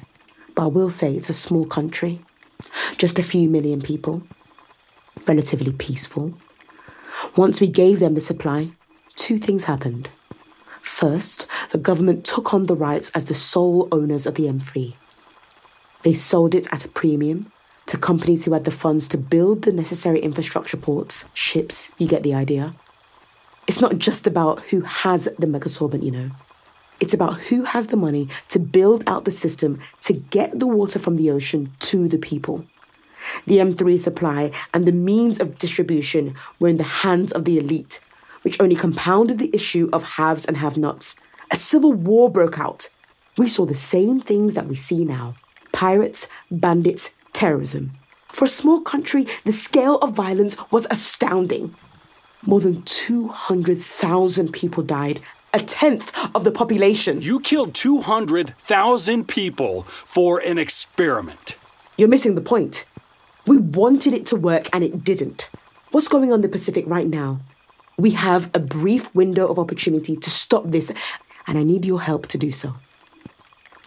but 0.54 0.62
I 0.64 0.66
will 0.66 0.90
say 0.90 1.14
it's 1.14 1.28
a 1.28 1.34
small 1.34 1.66
country. 1.66 2.20
Just 2.96 3.18
a 3.18 3.22
few 3.22 3.48
million 3.48 3.82
people. 3.82 4.22
Relatively 5.26 5.72
peaceful. 5.72 6.34
Once 7.36 7.60
we 7.60 7.66
gave 7.66 7.98
them 7.98 8.14
the 8.14 8.20
supply, 8.20 8.70
two 9.16 9.38
things 9.38 9.64
happened. 9.64 10.10
First, 10.88 11.46
the 11.70 11.78
government 11.78 12.24
took 12.24 12.52
on 12.52 12.66
the 12.66 12.74
rights 12.74 13.10
as 13.10 13.26
the 13.26 13.34
sole 13.34 13.88
owners 13.92 14.26
of 14.26 14.34
the 14.34 14.46
M3. 14.46 14.94
They 16.02 16.14
sold 16.14 16.56
it 16.56 16.66
at 16.72 16.84
a 16.84 16.88
premium 16.88 17.52
to 17.86 17.98
companies 17.98 18.44
who 18.44 18.52
had 18.54 18.64
the 18.64 18.72
funds 18.72 19.06
to 19.08 19.18
build 19.18 19.62
the 19.62 19.70
necessary 19.70 20.18
infrastructure 20.18 20.78
ports, 20.78 21.26
ships, 21.34 21.92
you 21.98 22.08
get 22.08 22.24
the 22.24 22.34
idea. 22.34 22.74
It's 23.68 23.82
not 23.82 23.98
just 23.98 24.26
about 24.26 24.60
who 24.70 24.80
has 24.80 25.26
the 25.38 25.46
megasorbent, 25.46 26.02
you 26.02 26.10
know. 26.10 26.30
It's 27.00 27.14
about 27.14 27.34
who 27.34 27.62
has 27.64 27.88
the 27.88 27.96
money 27.96 28.26
to 28.48 28.58
build 28.58 29.04
out 29.06 29.24
the 29.24 29.30
system 29.30 29.78
to 30.00 30.14
get 30.14 30.58
the 30.58 30.66
water 30.66 30.98
from 30.98 31.16
the 31.16 31.30
ocean 31.30 31.70
to 31.80 32.08
the 32.08 32.18
people. 32.18 32.64
The 33.46 33.58
M3 33.58 33.98
supply 34.00 34.50
and 34.74 34.84
the 34.84 34.92
means 34.92 35.38
of 35.38 35.58
distribution 35.58 36.34
were 36.58 36.68
in 36.68 36.78
the 36.78 37.02
hands 37.04 37.30
of 37.30 37.44
the 37.44 37.58
elite, 37.58 38.00
which 38.48 38.62
only 38.62 38.74
compounded 38.74 39.38
the 39.38 39.50
issue 39.52 39.90
of 39.92 40.02
haves 40.16 40.46
and 40.46 40.56
have 40.56 40.78
nots. 40.78 41.14
A 41.50 41.56
civil 41.56 41.92
war 41.92 42.30
broke 42.30 42.58
out. 42.58 42.88
We 43.36 43.46
saw 43.46 43.66
the 43.66 43.74
same 43.74 44.20
things 44.20 44.54
that 44.54 44.66
we 44.66 44.74
see 44.74 45.04
now 45.04 45.34
pirates, 45.70 46.28
bandits, 46.50 47.10
terrorism. 47.34 47.90
For 48.32 48.46
a 48.46 48.56
small 48.60 48.80
country, 48.80 49.26
the 49.44 49.52
scale 49.52 49.96
of 49.96 50.14
violence 50.14 50.56
was 50.70 50.86
astounding. 50.90 51.74
More 52.40 52.58
than 52.58 52.80
200,000 52.84 54.50
people 54.50 54.82
died, 54.82 55.20
a 55.52 55.58
tenth 55.58 56.10
of 56.34 56.44
the 56.44 56.50
population. 56.50 57.20
You 57.20 57.40
killed 57.40 57.74
200,000 57.74 59.28
people 59.28 59.82
for 59.82 60.38
an 60.38 60.56
experiment. 60.56 61.58
You're 61.98 62.08
missing 62.08 62.34
the 62.34 62.40
point. 62.40 62.86
We 63.46 63.58
wanted 63.58 64.14
it 64.14 64.24
to 64.26 64.36
work 64.36 64.70
and 64.72 64.82
it 64.82 65.04
didn't. 65.04 65.50
What's 65.90 66.08
going 66.08 66.32
on 66.32 66.36
in 66.36 66.40
the 66.40 66.48
Pacific 66.48 66.86
right 66.86 67.06
now? 67.06 67.40
We 67.98 68.10
have 68.10 68.50
a 68.54 68.60
brief 68.60 69.12
window 69.14 69.48
of 69.48 69.58
opportunity 69.58 70.16
to 70.16 70.30
stop 70.30 70.64
this, 70.66 70.92
and 71.46 71.58
I 71.58 71.64
need 71.64 71.84
your 71.84 72.00
help 72.00 72.26
to 72.28 72.38
do 72.38 72.50
so. 72.52 72.76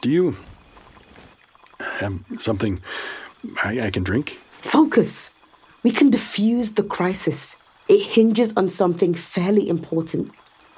Do 0.01 0.11
you 0.11 0.35
have 1.79 2.19
something 2.37 2.81
I, 3.63 3.87
I 3.87 3.89
can 3.89 4.03
drink? 4.03 4.31
Focus. 4.61 5.31
We 5.81 5.91
can 5.91 6.09
diffuse 6.09 6.73
the 6.73 6.83
crisis. 6.83 7.55
It 7.87 8.03
hinges 8.03 8.53
on 8.57 8.69
something 8.69 9.13
fairly 9.13 9.67
important 9.67 10.31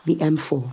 the 0.05 0.15
M4. 0.17 0.71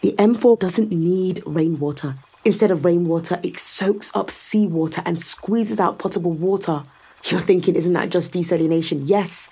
The 0.00 0.12
M4 0.12 0.58
doesn't 0.58 0.92
need 0.92 1.42
rainwater. 1.46 2.16
Instead 2.44 2.70
of 2.70 2.84
rainwater, 2.84 3.38
it 3.42 3.58
soaks 3.58 4.10
up 4.14 4.30
seawater 4.30 5.02
and 5.04 5.20
squeezes 5.20 5.78
out 5.78 5.98
potable 5.98 6.32
water. 6.32 6.84
You're 7.24 7.40
thinking, 7.40 7.76
isn't 7.76 7.92
that 7.92 8.10
just 8.10 8.32
desalination? 8.32 9.02
Yes, 9.04 9.48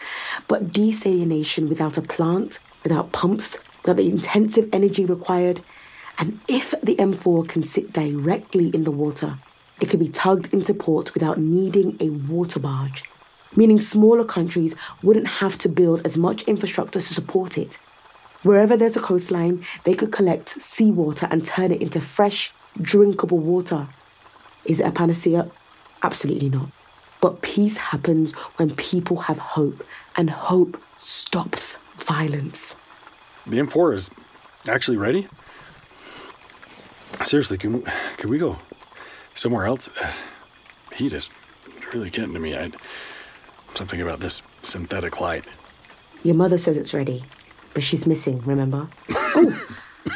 but 0.49 0.73
desalination 0.73 1.69
without 1.69 1.97
a 1.97 2.03
plant, 2.03 2.59
without 2.83 3.13
pumps, 3.13 3.59
without 3.83 3.97
the 3.97 4.09
intensive 4.09 4.69
energy 4.73 5.05
required. 5.05 5.61
And 6.19 6.41
if 6.49 6.73
the 6.83 6.97
M4 6.97 7.49
can 7.49 7.63
sit 7.63 7.93
directly 7.93 8.69
in 8.69 8.85
the 8.85 8.91
water, 8.91 9.39
it 9.81 9.89
can 9.89 10.01
be 10.01 10.09
tugged 10.09 10.53
into 10.53 10.75
port 10.75 11.15
without 11.15 11.39
needing 11.39 11.97
a 12.01 12.11
water 12.11 12.61
barge, 12.61 13.05
meaning 13.57 13.81
smaller 13.81 14.25
countries 14.25 14.75
wouldn't 15.03 15.27
have 15.27 15.57
to 15.59 15.69
build 15.69 16.05
as 16.05 16.19
much 16.19 16.43
infrastructure 16.43 16.99
to 16.99 17.01
support 17.01 17.57
it. 17.57 17.77
Wherever 18.43 18.77
there's 18.77 18.97
a 18.97 19.01
coastline, 19.01 19.65
they 19.85 19.95
could 19.95 20.13
collect 20.13 20.49
seawater 20.49 21.29
and 21.31 21.45
turn 21.45 21.73
it 21.73 21.81
into 21.81 22.01
fresh, 22.01 22.53
drinkable 22.81 23.39
water. 23.39 23.89
Is 24.65 24.81
it 24.81 24.87
a 24.87 24.93
panacea? 24.93 25.51
Absolutely 26.03 26.51
not. 26.51 26.71
But 27.21 27.43
peace 27.43 27.77
happens 27.77 28.33
when 28.57 28.75
people 28.75 29.19
have 29.19 29.39
hope, 29.39 29.87
and 30.17 30.31
hope 30.31 30.83
stops 30.97 31.77
violence. 31.97 32.77
The 33.47 33.59
M4 33.59 33.95
is 33.95 34.11
actually 34.69 34.97
ready? 34.97 35.29
Seriously, 37.25 37.59
can, 37.59 37.83
can 38.17 38.31
we 38.31 38.39
go 38.39 38.57
somewhere 39.35 39.67
else? 39.67 39.89
Heat 40.95 41.13
is 41.13 41.31
really 41.93 42.11
getting 42.11 42.33
to 42.35 42.41
me. 42.41 42.57
I, 42.57 42.71
something 43.75 44.01
about 44.01 44.21
this 44.21 44.43
synthetic 44.63 45.21
light. 45.21 45.45
Your 46.23 46.35
mother 46.35 46.59
says 46.59 46.77
it's 46.77 46.95
ready, 46.95 47.25
but 47.75 47.83
she's 47.83 48.07
missing, 48.07 48.41
remember? 48.43 48.89
oh, 49.11 49.67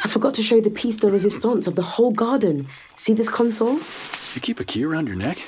I 0.03 0.07
forgot 0.07 0.33
to 0.35 0.43
show 0.43 0.55
you 0.55 0.61
the 0.61 0.69
piece 0.69 0.97
de 0.97 1.11
resistance 1.11 1.67
of 1.67 1.75
the 1.75 1.81
whole 1.81 2.11
garden. 2.11 2.67
See 2.95 3.13
this 3.13 3.29
console? 3.29 3.79
You 4.33 4.41
keep 4.41 4.59
a 4.59 4.63
key 4.63 4.83
around 4.83 5.07
your 5.07 5.15
neck? 5.15 5.41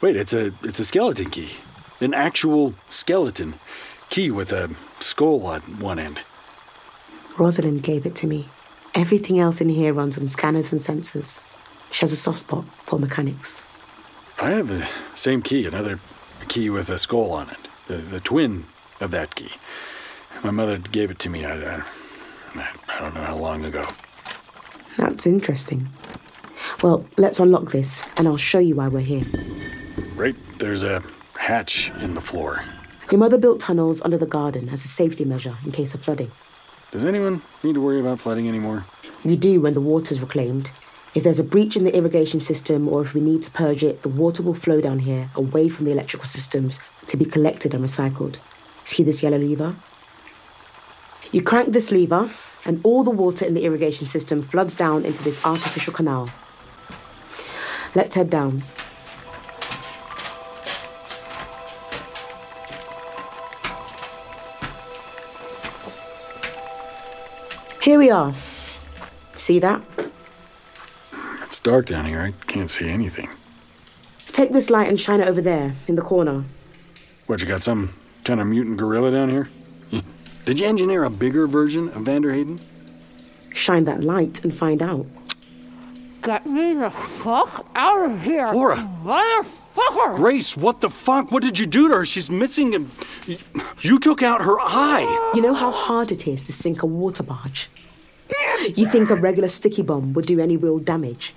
Wait, 0.00 0.16
it's 0.16 0.32
a 0.32 0.52
it's 0.62 0.78
a 0.78 0.84
skeleton 0.84 1.30
key. 1.30 1.50
An 2.00 2.14
actual 2.14 2.74
skeleton 2.88 3.54
key 4.08 4.30
with 4.30 4.52
a 4.52 4.70
skull 4.98 5.46
on 5.46 5.60
one 5.78 5.98
end. 5.98 6.20
Rosalind 7.38 7.82
gave 7.82 8.06
it 8.06 8.14
to 8.16 8.26
me. 8.26 8.48
Everything 8.94 9.38
else 9.38 9.60
in 9.60 9.68
here 9.68 9.92
runs 9.92 10.18
on 10.18 10.26
scanners 10.28 10.72
and 10.72 10.80
sensors. 10.80 11.42
She 11.92 12.00
has 12.00 12.12
a 12.12 12.16
soft 12.16 12.38
spot 12.38 12.64
for 12.64 12.98
mechanics. 12.98 13.62
I 14.40 14.50
have 14.50 14.68
the 14.68 14.88
same 15.14 15.42
key, 15.42 15.66
another 15.66 16.00
key 16.48 16.70
with 16.70 16.88
a 16.88 16.98
skull 16.98 17.32
on 17.32 17.50
it. 17.50 17.68
The, 17.86 17.96
the 17.96 18.20
twin 18.20 18.64
of 19.00 19.10
that 19.10 19.34
key. 19.34 19.50
My 20.42 20.50
mother 20.50 20.78
gave 20.78 21.10
it 21.10 21.18
to 21.20 21.28
me, 21.28 21.44
I, 21.44 21.76
I, 21.76 21.82
I 22.54 23.00
don't 23.00 23.14
know 23.14 23.22
how 23.22 23.36
long 23.36 23.64
ago. 23.64 23.86
That's 24.96 25.26
interesting. 25.26 25.88
Well, 26.82 27.04
let's 27.18 27.38
unlock 27.38 27.72
this, 27.72 28.02
and 28.16 28.26
I'll 28.26 28.36
show 28.38 28.58
you 28.58 28.76
why 28.76 28.88
we're 28.88 29.00
here. 29.00 29.26
Right, 30.14 30.36
there's 30.58 30.84
a 30.84 31.02
hatch 31.36 31.90
in 32.00 32.14
the 32.14 32.20
floor. 32.20 32.62
Your 33.10 33.18
mother 33.18 33.38
built 33.38 33.60
tunnels 33.60 34.00
under 34.02 34.18
the 34.18 34.26
garden 34.26 34.68
as 34.68 34.84
a 34.84 34.88
safety 34.88 35.24
measure 35.24 35.56
in 35.64 35.72
case 35.72 35.94
of 35.94 36.02
flooding. 36.02 36.30
Does 36.92 37.04
anyone 37.04 37.42
need 37.62 37.74
to 37.74 37.80
worry 37.80 38.00
about 38.00 38.20
flooding 38.20 38.48
anymore? 38.48 38.84
You 39.24 39.36
do 39.36 39.60
when 39.60 39.74
the 39.74 39.80
water's 39.80 40.20
reclaimed. 40.20 40.70
If 41.14 41.24
there's 41.24 41.40
a 41.40 41.44
breach 41.44 41.76
in 41.76 41.84
the 41.84 41.96
irrigation 41.96 42.40
system 42.40 42.88
or 42.88 43.02
if 43.02 43.14
we 43.14 43.20
need 43.20 43.42
to 43.42 43.50
purge 43.50 43.82
it, 43.82 44.02
the 44.02 44.08
water 44.08 44.42
will 44.42 44.54
flow 44.54 44.80
down 44.80 45.00
here 45.00 45.30
away 45.34 45.68
from 45.68 45.86
the 45.86 45.92
electrical 45.92 46.26
systems 46.26 46.78
to 47.08 47.16
be 47.16 47.24
collected 47.24 47.74
and 47.74 47.84
recycled. 47.84 48.36
See 48.84 49.02
this 49.02 49.22
yellow 49.22 49.38
lever? 49.38 49.74
You 51.32 51.42
crank 51.42 51.72
this 51.72 51.92
lever, 51.92 52.30
and 52.64 52.80
all 52.84 53.04
the 53.04 53.10
water 53.10 53.44
in 53.44 53.54
the 53.54 53.64
irrigation 53.64 54.06
system 54.06 54.42
floods 54.42 54.74
down 54.74 55.04
into 55.04 55.22
this 55.22 55.44
artificial 55.44 55.92
canal. 55.92 56.28
Let's 57.94 58.14
head 58.14 58.30
down. 58.30 58.62
Here 67.90 67.98
we 67.98 68.08
are. 68.08 68.32
See 69.34 69.58
that? 69.58 69.82
It's 71.42 71.58
dark 71.58 71.86
down 71.86 72.04
here. 72.04 72.20
I 72.20 72.30
can't 72.46 72.70
see 72.70 72.88
anything. 72.88 73.28
Take 74.28 74.52
this 74.52 74.70
light 74.70 74.86
and 74.86 75.00
shine 75.00 75.18
it 75.18 75.28
over 75.28 75.42
there, 75.42 75.74
in 75.88 75.96
the 75.96 76.02
corner. 76.02 76.44
What, 77.26 77.42
you 77.42 77.48
got 77.48 77.64
some 77.64 77.92
kind 78.22 78.40
of 78.40 78.46
mutant 78.46 78.76
gorilla 78.76 79.10
down 79.10 79.30
here? 79.30 79.48
Did 80.44 80.60
you 80.60 80.68
engineer 80.68 81.02
a 81.02 81.10
bigger 81.10 81.48
version 81.48 81.88
of 81.88 82.04
Vanderhayden? 82.04 82.60
Shine 83.52 83.82
that 83.86 84.04
light 84.04 84.44
and 84.44 84.54
find 84.54 84.82
out. 84.82 85.06
Get 86.22 86.46
me 86.46 86.74
the 86.74 86.90
fuck 86.90 87.66
out 87.74 88.08
of 88.08 88.22
here! 88.22 88.46
Flora! 88.52 88.88
Motherfucker! 89.02 89.59
Grace, 90.14 90.56
what 90.56 90.80
the 90.80 90.90
fuck? 90.90 91.30
What 91.30 91.42
did 91.42 91.58
you 91.58 91.66
do 91.66 91.88
to 91.88 91.94
her? 91.94 92.04
She's 92.04 92.30
missing. 92.30 92.74
A... 92.74 93.36
You 93.80 93.98
took 93.98 94.22
out 94.22 94.42
her 94.42 94.60
eye. 94.60 95.32
You 95.34 95.40
know 95.40 95.54
how 95.54 95.70
hard 95.70 96.12
it 96.12 96.26
is 96.26 96.42
to 96.42 96.52
sink 96.52 96.82
a 96.82 96.86
water 96.86 97.22
barge? 97.22 97.70
You 98.76 98.86
think 98.86 99.08
a 99.08 99.14
regular 99.14 99.48
sticky 99.48 99.82
bomb 99.82 100.12
would 100.12 100.26
do 100.26 100.40
any 100.40 100.56
real 100.56 100.78
damage? 100.78 101.34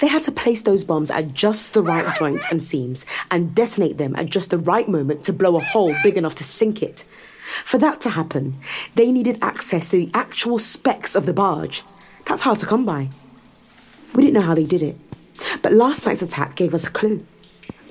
They 0.00 0.08
had 0.08 0.22
to 0.22 0.32
place 0.32 0.62
those 0.62 0.82
bombs 0.82 1.10
at 1.10 1.34
just 1.34 1.74
the 1.74 1.82
right 1.82 2.16
joints 2.16 2.46
and 2.50 2.62
seams 2.62 3.06
and 3.30 3.54
detonate 3.54 3.98
them 3.98 4.16
at 4.16 4.26
just 4.26 4.50
the 4.50 4.58
right 4.58 4.88
moment 4.88 5.22
to 5.24 5.32
blow 5.32 5.56
a 5.56 5.60
hole 5.60 5.94
big 6.02 6.16
enough 6.16 6.34
to 6.36 6.44
sink 6.44 6.82
it. 6.82 7.04
For 7.64 7.78
that 7.78 8.00
to 8.00 8.10
happen, 8.10 8.56
they 8.94 9.12
needed 9.12 9.38
access 9.42 9.90
to 9.90 9.96
the 9.96 10.10
actual 10.14 10.58
specs 10.58 11.14
of 11.14 11.26
the 11.26 11.34
barge. 11.34 11.84
That's 12.26 12.42
hard 12.42 12.58
to 12.58 12.66
come 12.66 12.84
by. 12.84 13.10
We 14.14 14.22
didn't 14.22 14.34
know 14.34 14.46
how 14.46 14.54
they 14.54 14.64
did 14.64 14.82
it, 14.82 14.96
but 15.62 15.72
last 15.72 16.06
night's 16.06 16.22
attack 16.22 16.56
gave 16.56 16.74
us 16.74 16.86
a 16.86 16.90
clue. 16.90 17.24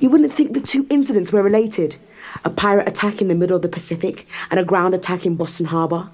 You 0.04 0.10
wouldn't 0.10 0.34
think 0.34 0.52
the 0.52 0.60
two 0.60 0.86
incidents 0.90 1.32
were 1.32 1.42
related 1.42 1.96
a 2.44 2.50
pirate 2.50 2.90
attack 2.90 3.22
in 3.22 3.30
the 3.30 3.36
middle 3.36 3.56
of 3.56 3.62
the 3.62 3.70
Pacific 3.70 4.28
and 4.52 4.60
a 4.60 4.66
ground 4.66 4.94
attack 4.94 5.26
in 5.26 5.38
Boston 5.38 5.68
Harbor. 5.68 6.10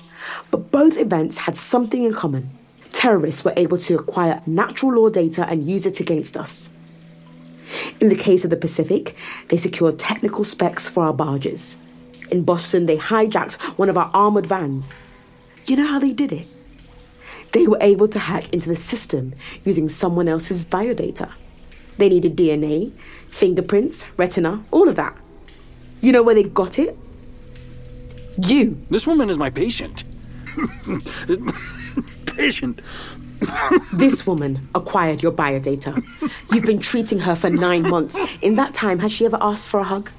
But 0.51 0.69
both 0.69 0.95
events 0.99 1.39
had 1.39 1.55
something 1.55 2.03
in 2.03 2.13
common. 2.13 2.51
Terrorists 2.91 3.43
were 3.43 3.53
able 3.57 3.79
to 3.79 3.95
acquire 3.95 4.43
natural 4.45 5.01
law 5.01 5.09
data 5.09 5.43
and 5.49 5.67
use 5.67 5.87
it 5.87 5.99
against 5.99 6.37
us. 6.37 6.69
In 7.99 8.09
the 8.09 8.15
case 8.15 8.43
of 8.43 8.51
the 8.51 8.57
Pacific, 8.57 9.15
they 9.47 9.57
secured 9.57 9.97
technical 9.97 10.43
specs 10.43 10.87
for 10.87 11.01
our 11.01 11.13
barges. 11.13 11.75
In 12.29 12.43
Boston, 12.43 12.85
they 12.85 12.97
hijacked 12.97 13.59
one 13.79 13.89
of 13.89 13.97
our 13.97 14.11
armored 14.13 14.45
vans. 14.45 14.95
You 15.65 15.77
know 15.77 15.87
how 15.87 15.97
they 15.97 16.13
did 16.13 16.31
it? 16.31 16.45
They 17.53 17.65
were 17.65 17.79
able 17.81 18.07
to 18.09 18.19
hack 18.19 18.53
into 18.53 18.69
the 18.69 18.75
system 18.75 19.33
using 19.65 19.89
someone 19.89 20.27
else's 20.27 20.63
biodata. 20.63 21.33
They 21.99 22.07
needed 22.07 22.37
DNA, 22.37 22.93
fingerprints, 23.29 24.07
retina, 24.17 24.63
all 24.71 24.87
of 24.87 24.95
that. 24.95 25.17
You 25.99 26.13
know 26.13 26.23
where 26.23 26.33
they 26.33 26.43
got 26.43 26.79
it? 26.79 26.97
You. 28.41 28.81
This 28.89 29.05
woman 29.05 29.29
is 29.29 29.37
my 29.37 29.49
patient. 29.49 30.05
patient. 32.25 32.79
this 33.97 34.25
woman 34.25 34.69
acquired 34.73 35.21
your 35.21 35.33
biodata. 35.33 36.01
You've 36.53 36.63
been 36.63 36.79
treating 36.79 37.19
her 37.19 37.35
for 37.35 37.49
nine 37.49 37.81
months. 37.81 38.17
In 38.41 38.55
that 38.55 38.73
time, 38.73 38.99
has 38.99 39.11
she 39.11 39.25
ever 39.25 39.37
asked 39.41 39.67
for 39.67 39.81
a 39.81 39.83
hug? 39.83 40.09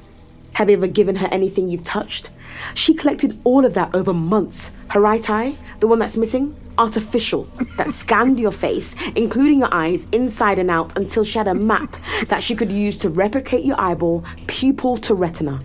Have 0.52 0.68
you 0.68 0.76
ever 0.76 0.86
given 0.86 1.16
her 1.16 1.28
anything 1.32 1.70
you've 1.70 1.82
touched? 1.82 2.28
She 2.74 2.94
collected 2.94 3.38
all 3.44 3.64
of 3.64 3.74
that 3.74 3.94
over 3.94 4.12
months. 4.12 4.70
Her 4.88 5.00
right 5.00 5.28
eye, 5.28 5.54
the 5.80 5.86
one 5.86 5.98
that's 5.98 6.16
missing, 6.16 6.56
artificial, 6.78 7.44
that 7.76 7.90
scanned 8.02 8.40
your 8.40 8.52
face, 8.52 8.94
including 9.14 9.60
your 9.60 9.72
eyes 9.72 10.06
inside 10.12 10.58
and 10.58 10.70
out, 10.70 10.96
until 10.96 11.24
she 11.24 11.38
had 11.38 11.48
a 11.48 11.54
map 11.54 11.96
that 12.28 12.42
she 12.42 12.54
could 12.54 12.72
use 12.72 12.96
to 12.98 13.10
replicate 13.10 13.64
your 13.64 13.80
eyeball, 13.80 14.24
pupil 14.46 14.96
to 14.98 15.14
retina. 15.14 15.60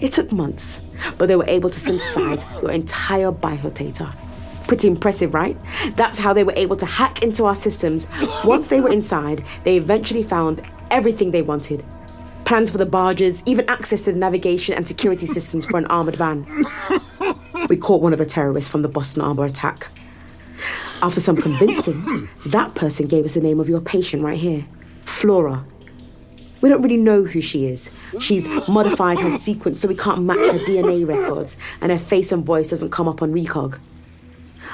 It 0.00 0.12
took 0.12 0.32
months, 0.32 0.80
but 1.16 1.26
they 1.26 1.36
were 1.36 1.48
able 1.48 1.70
to 1.70 1.80
synthesize 1.80 2.44
your 2.62 2.70
entire 2.70 3.32
biodata. 3.32 4.14
Pretty 4.66 4.88
impressive, 4.88 5.32
right? 5.32 5.56
That's 5.94 6.18
how 6.18 6.32
they 6.32 6.42
were 6.42 6.54
able 6.56 6.76
to 6.76 6.86
hack 6.86 7.22
into 7.22 7.44
our 7.44 7.54
systems. 7.54 8.08
Once 8.44 8.66
they 8.66 8.80
were 8.80 8.90
inside, 8.90 9.44
they 9.62 9.76
eventually 9.76 10.24
found 10.24 10.60
everything 10.90 11.30
they 11.30 11.42
wanted 11.42 11.84
plans 12.46 12.70
for 12.70 12.78
the 12.78 12.86
barges, 12.86 13.42
even 13.44 13.68
access 13.68 14.02
to 14.02 14.12
the 14.12 14.18
navigation 14.18 14.74
and 14.74 14.86
security 14.86 15.26
systems 15.26 15.66
for 15.66 15.76
an 15.76 15.84
armored 15.86 16.16
van. 16.16 16.46
We 17.68 17.76
caught 17.76 18.00
one 18.00 18.12
of 18.12 18.20
the 18.20 18.24
terrorists 18.24 18.70
from 18.70 18.82
the 18.82 18.88
Boston 18.88 19.22
Harbor 19.22 19.44
attack. 19.44 19.88
After 21.02 21.20
some 21.20 21.36
convincing, 21.36 22.28
that 22.46 22.74
person 22.74 23.06
gave 23.06 23.24
us 23.24 23.34
the 23.34 23.40
name 23.40 23.58
of 23.58 23.68
your 23.68 23.80
patient 23.80 24.22
right 24.22 24.38
here 24.38 24.64
Flora. 25.04 25.64
We 26.62 26.68
don't 26.68 26.82
really 26.82 26.96
know 26.96 27.24
who 27.24 27.40
she 27.40 27.66
is. 27.66 27.90
She's 28.20 28.48
modified 28.68 29.18
her 29.18 29.30
sequence 29.30 29.80
so 29.80 29.88
we 29.88 29.96
can't 29.96 30.22
match 30.22 30.38
her 30.38 30.58
DNA 30.58 31.06
records, 31.06 31.56
and 31.80 31.92
her 31.92 31.98
face 31.98 32.32
and 32.32 32.44
voice 32.44 32.68
doesn't 32.68 32.90
come 32.90 33.08
up 33.08 33.22
on 33.22 33.34
recog. 33.34 33.78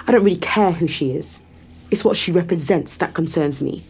I 0.07 0.13
don't 0.13 0.23
really 0.23 0.37
care 0.37 0.73
who 0.73 0.87
she 0.87 1.13
is. 1.13 1.41
It's 1.91 2.05
what 2.05 2.17
she 2.17 2.33
represents 2.33 2.97
that 2.99 3.15
concerns 3.15 3.63
me. 3.63 3.83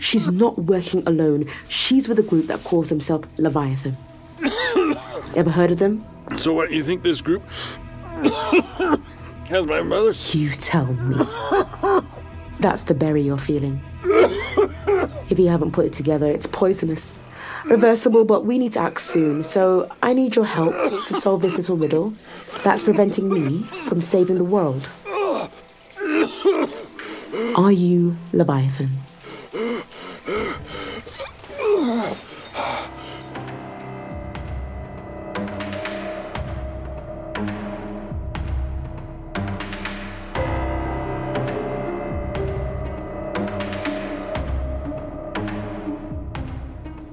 She's 0.00 0.28
not 0.28 0.58
working 0.58 1.06
alone. 1.06 1.46
She's 1.68 2.08
with 2.08 2.18
a 2.18 2.22
group 2.22 2.46
that 2.46 2.62
calls 2.64 2.88
themselves 2.88 3.28
Leviathan. 3.38 3.96
Ever 5.36 5.50
heard 5.50 5.70
of 5.70 5.78
them? 5.78 6.04
So 6.36 6.52
what, 6.54 6.70
you 6.72 6.82
think 6.82 7.02
this 7.02 7.20
group 7.20 7.42
has 9.48 9.66
my 9.66 9.82
mother? 9.82 10.12
You 10.32 10.50
tell 10.50 10.86
me. 10.86 11.24
That's 12.60 12.84
the 12.84 12.94
berry 12.94 13.22
you're 13.22 13.38
feeling. 13.38 13.80
If 14.04 15.38
you 15.38 15.48
haven't 15.48 15.72
put 15.72 15.86
it 15.86 15.92
together, 15.92 16.30
it's 16.30 16.46
poisonous. 16.46 17.18
Reversible, 17.64 18.24
but 18.24 18.44
we 18.44 18.58
need 18.58 18.72
to 18.74 18.80
act 18.80 19.00
soon, 19.00 19.42
so 19.42 19.90
I 20.02 20.14
need 20.14 20.36
your 20.36 20.44
help 20.44 20.74
to 20.74 21.14
solve 21.14 21.42
this 21.42 21.56
little 21.56 21.76
riddle 21.76 22.14
that's 22.64 22.82
preventing 22.82 23.28
me 23.28 23.62
from 23.88 24.02
saving 24.02 24.36
the 24.36 24.44
world. 24.44 24.90
Are 27.56 27.72
you 27.72 28.16
Leviathan? 28.32 29.01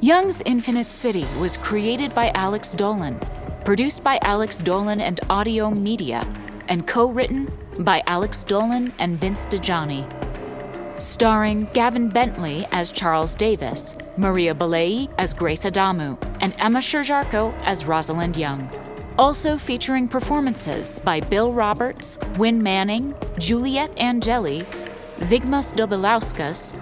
Young's 0.09 0.41
Infinite 0.47 0.89
City 0.89 1.27
was 1.39 1.55
created 1.55 2.15
by 2.15 2.31
Alex 2.31 2.73
Dolan, 2.73 3.19
produced 3.63 4.03
by 4.03 4.17
Alex 4.23 4.57
Dolan 4.57 5.01
and 5.01 5.19
Audio 5.29 5.69
Media, 5.69 6.27
and 6.67 6.87
co 6.87 7.11
written 7.11 7.47
by 7.81 8.01
Alex 8.07 8.43
Dolan 8.43 8.91
and 8.97 9.15
Vince 9.15 9.45
DiGianni. 9.45 10.01
Starring 10.99 11.67
Gavin 11.73 12.09
Bentley 12.09 12.65
as 12.71 12.89
Charles 12.89 13.35
Davis, 13.35 13.95
Maria 14.17 14.55
Balei 14.55 15.07
as 15.19 15.31
Grace 15.31 15.65
Adamu, 15.65 16.17
and 16.41 16.55
Emma 16.57 16.79
Sherr-Ziarko 16.79 17.53
as 17.61 17.85
Rosalind 17.85 18.35
Young. 18.35 18.67
Also 19.19 19.59
featuring 19.59 20.07
performances 20.07 20.99
by 21.01 21.19
Bill 21.19 21.53
Roberts, 21.53 22.17
Wynn 22.39 22.63
Manning, 22.63 23.13
Juliet 23.37 23.93
Angeli, 23.99 24.61
Zygmus 25.19 25.71
Dobilauskas, 25.75 26.73